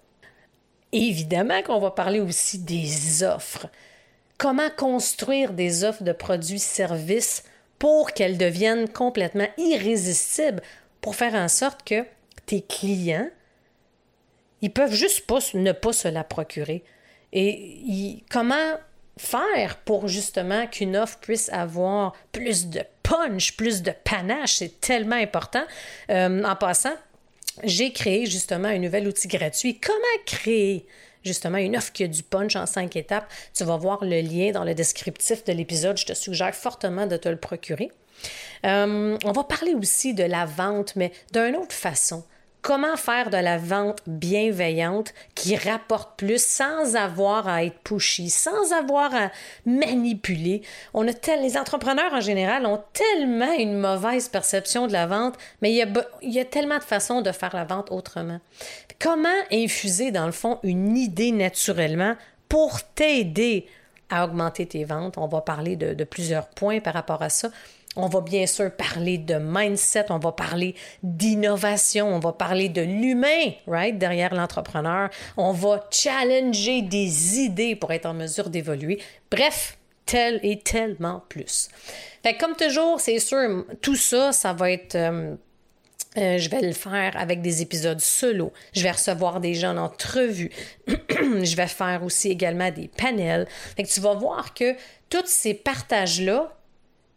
évidemment 0.91 1.63
qu'on 1.63 1.79
va 1.79 1.91
parler 1.91 2.19
aussi 2.19 2.59
des 2.59 3.23
offres. 3.23 3.67
Comment 4.37 4.69
construire 4.75 5.53
des 5.53 5.85
offres 5.85 6.03
de 6.03 6.11
produits-services 6.11 7.45
pour 7.79 8.11
qu'elles 8.11 8.37
deviennent 8.37 8.89
complètement 8.89 9.47
irrésistibles 9.57 10.61
pour 11.01 11.15
faire 11.15 11.33
en 11.33 11.47
sorte 11.47 11.83
que 11.83 12.05
tes 12.45 12.61
clients, 12.61 13.29
ils 14.61 14.71
peuvent 14.71 14.93
juste 14.93 15.25
pas, 15.25 15.39
ne 15.53 15.71
pas 15.71 15.93
se 15.93 16.07
la 16.07 16.23
procurer. 16.23 16.83
Et 17.33 18.23
comment 18.29 18.73
faire 19.17 19.77
pour 19.77 20.07
justement 20.07 20.67
qu'une 20.67 20.95
offre 20.95 21.19
puisse 21.19 21.49
avoir 21.49 22.13
plus 22.31 22.67
de 22.67 22.83
punch, 23.03 23.57
plus 23.57 23.81
de 23.81 23.91
panache? 24.03 24.55
C'est 24.55 24.79
tellement 24.79 25.15
important. 25.15 25.63
Euh, 26.09 26.43
en 26.43 26.55
passant, 26.55 26.93
j'ai 27.63 27.91
créé 27.91 28.25
justement 28.25 28.67
un 28.67 28.79
nouvel 28.79 29.07
outil 29.07 29.27
gratuit. 29.27 29.79
Comment 29.79 30.23
créer 30.25 30.85
justement 31.23 31.57
une 31.57 31.77
offre 31.77 31.91
qui 31.91 32.03
a 32.03 32.07
du 32.07 32.23
punch 32.23 32.55
en 32.55 32.65
cinq 32.65 32.95
étapes? 32.95 33.31
Tu 33.55 33.63
vas 33.63 33.77
voir 33.77 34.03
le 34.03 34.21
lien 34.21 34.51
dans 34.51 34.63
le 34.63 34.75
descriptif 34.75 35.43
de 35.45 35.53
l'épisode. 35.53 35.97
Je 35.97 36.05
te 36.05 36.13
suggère 36.13 36.53
fortement 36.53 37.07
de 37.07 37.17
te 37.17 37.29
le 37.29 37.37
procurer. 37.37 37.91
Euh, 38.65 39.17
on 39.23 39.31
va 39.31 39.43
parler 39.43 39.73
aussi 39.73 40.13
de 40.13 40.23
la 40.23 40.45
vente, 40.45 40.95
mais 40.95 41.11
d'une 41.33 41.55
autre 41.55 41.73
façon. 41.73 42.23
Comment 42.61 42.95
faire 42.95 43.31
de 43.31 43.37
la 43.37 43.57
vente 43.57 44.03
bienveillante 44.05 45.15
qui 45.33 45.55
rapporte 45.55 46.15
plus 46.15 46.39
sans 46.39 46.95
avoir 46.95 47.47
à 47.47 47.63
être 47.63 47.79
pushy, 47.79 48.29
sans 48.29 48.71
avoir 48.71 49.15
à 49.15 49.31
manipuler? 49.65 50.61
On 50.93 51.07
a 51.07 51.11
les 51.41 51.57
entrepreneurs 51.57 52.13
en 52.13 52.19
général 52.19 52.67
ont 52.67 52.83
tellement 52.93 53.51
une 53.53 53.79
mauvaise 53.79 54.29
perception 54.29 54.85
de 54.85 54.93
la 54.93 55.07
vente, 55.07 55.39
mais 55.63 55.71
il 55.71 55.77
y, 56.21 56.39
a, 56.39 56.45
tellement 56.45 56.77
de 56.77 56.83
façons 56.83 57.21
de 57.21 57.31
faire 57.31 57.55
la 57.55 57.63
vente 57.63 57.89
autrement. 57.89 58.39
Comment 58.99 59.29
infuser 59.51 60.11
dans 60.11 60.27
le 60.27 60.31
fond 60.31 60.59
une 60.61 60.95
idée 60.97 61.31
naturellement 61.31 62.15
pour 62.47 62.83
t'aider 62.83 63.65
à 64.11 64.23
augmenter 64.23 64.67
tes 64.67 64.83
ventes? 64.83 65.17
On 65.17 65.27
va 65.27 65.41
parler 65.41 65.77
de 65.77 66.03
plusieurs 66.03 66.47
points 66.47 66.79
par 66.79 66.93
rapport 66.93 67.23
à 67.23 67.29
ça. 67.29 67.49
On 67.97 68.07
va 68.07 68.21
bien 68.21 68.47
sûr 68.47 68.71
parler 68.71 69.17
de 69.17 69.35
mindset, 69.35 70.05
on 70.09 70.19
va 70.19 70.31
parler 70.31 70.75
d'innovation, 71.03 72.07
on 72.07 72.19
va 72.19 72.31
parler 72.31 72.69
de 72.69 72.81
l'humain, 72.81 73.51
right, 73.67 73.97
derrière 73.97 74.33
l'entrepreneur. 74.33 75.09
On 75.35 75.51
va 75.51 75.85
challenger 75.91 76.81
des 76.83 77.39
idées 77.39 77.75
pour 77.75 77.91
être 77.91 78.05
en 78.05 78.13
mesure 78.13 78.49
d'évoluer. 78.49 79.01
Bref, 79.29 79.77
tel 80.05 80.39
et 80.41 80.59
tellement 80.59 81.23
plus. 81.27 81.67
Fait 82.23 82.37
comme 82.37 82.55
toujours, 82.55 83.01
c'est 83.01 83.19
sûr, 83.19 83.65
tout 83.81 83.95
ça, 83.95 84.31
ça 84.31 84.53
va 84.53 84.71
être... 84.71 84.95
Euh, 84.95 85.35
euh, 86.17 86.37
je 86.37 86.49
vais 86.49 86.59
le 86.61 86.73
faire 86.73 87.15
avec 87.15 87.41
des 87.41 87.61
épisodes 87.61 88.01
solo. 88.01 88.51
Je 88.73 88.83
vais 88.83 88.91
recevoir 88.91 89.39
des 89.39 89.53
gens 89.53 89.77
en 89.77 89.85
entrevue. 89.85 90.51
je 90.87 91.55
vais 91.55 91.67
faire 91.67 92.03
aussi 92.03 92.29
également 92.29 92.69
des 92.69 92.89
panels. 92.89 93.47
Fait 93.77 93.83
tu 93.83 94.01
vas 94.01 94.13
voir 94.13 94.53
que 94.53 94.75
tous 95.09 95.25
ces 95.25 95.53
partages-là, 95.53 96.53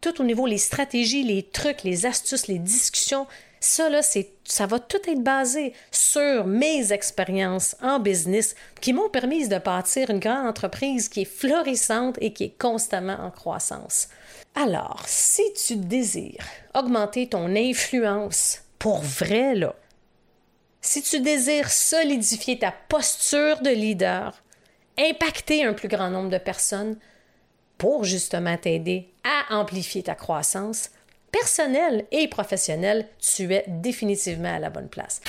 tout 0.05 0.21
au 0.21 0.23
niveau 0.23 0.45
les 0.45 0.59
stratégies, 0.59 1.23
les 1.23 1.41
trucs, 1.41 1.81
les 1.81 2.05
astuces, 2.05 2.47
les 2.47 2.59
discussions, 2.59 3.25
ça 3.59 3.89
là, 3.89 4.01
ça 4.43 4.67
va 4.67 4.77
tout 4.77 4.99
être 5.07 5.23
basé 5.23 5.73
sur 5.89 6.45
mes 6.45 6.93
expériences 6.93 7.75
en 7.81 7.97
business 7.97 8.53
qui 8.81 8.93
m'ont 8.93 9.09
permis 9.09 9.47
de 9.47 9.57
bâtir 9.57 10.11
une 10.11 10.19
grande 10.19 10.45
entreprise 10.45 11.09
qui 11.09 11.21
est 11.21 11.25
florissante 11.25 12.17
et 12.21 12.33
qui 12.33 12.43
est 12.43 12.57
constamment 12.59 13.17
en 13.19 13.31
croissance. 13.31 14.09
Alors, 14.53 15.01
si 15.07 15.41
tu 15.53 15.75
désires 15.77 16.45
augmenter 16.75 17.27
ton 17.27 17.55
influence 17.55 18.61
pour 18.77 18.99
vrai 18.99 19.55
là, 19.55 19.73
si 20.81 21.01
tu 21.01 21.19
désires 21.19 21.71
solidifier 21.71 22.59
ta 22.59 22.71
posture 22.71 23.59
de 23.61 23.71
leader, 23.71 24.39
impacter 24.99 25.65
un 25.65 25.73
plus 25.73 25.87
grand 25.87 26.11
nombre 26.11 26.29
de 26.29 26.37
personnes, 26.37 26.95
pour 27.77 28.03
justement 28.03 28.57
t'aider 28.57 29.09
à 29.23 29.57
amplifier 29.57 30.03
ta 30.03 30.15
croissance 30.15 30.89
personnelle 31.31 32.05
et 32.11 32.27
professionnelle, 32.27 33.07
tu 33.19 33.53
es 33.53 33.65
définitivement 33.67 34.55
à 34.55 34.59
la 34.59 34.69
bonne 34.69 34.89
place. 34.89 35.21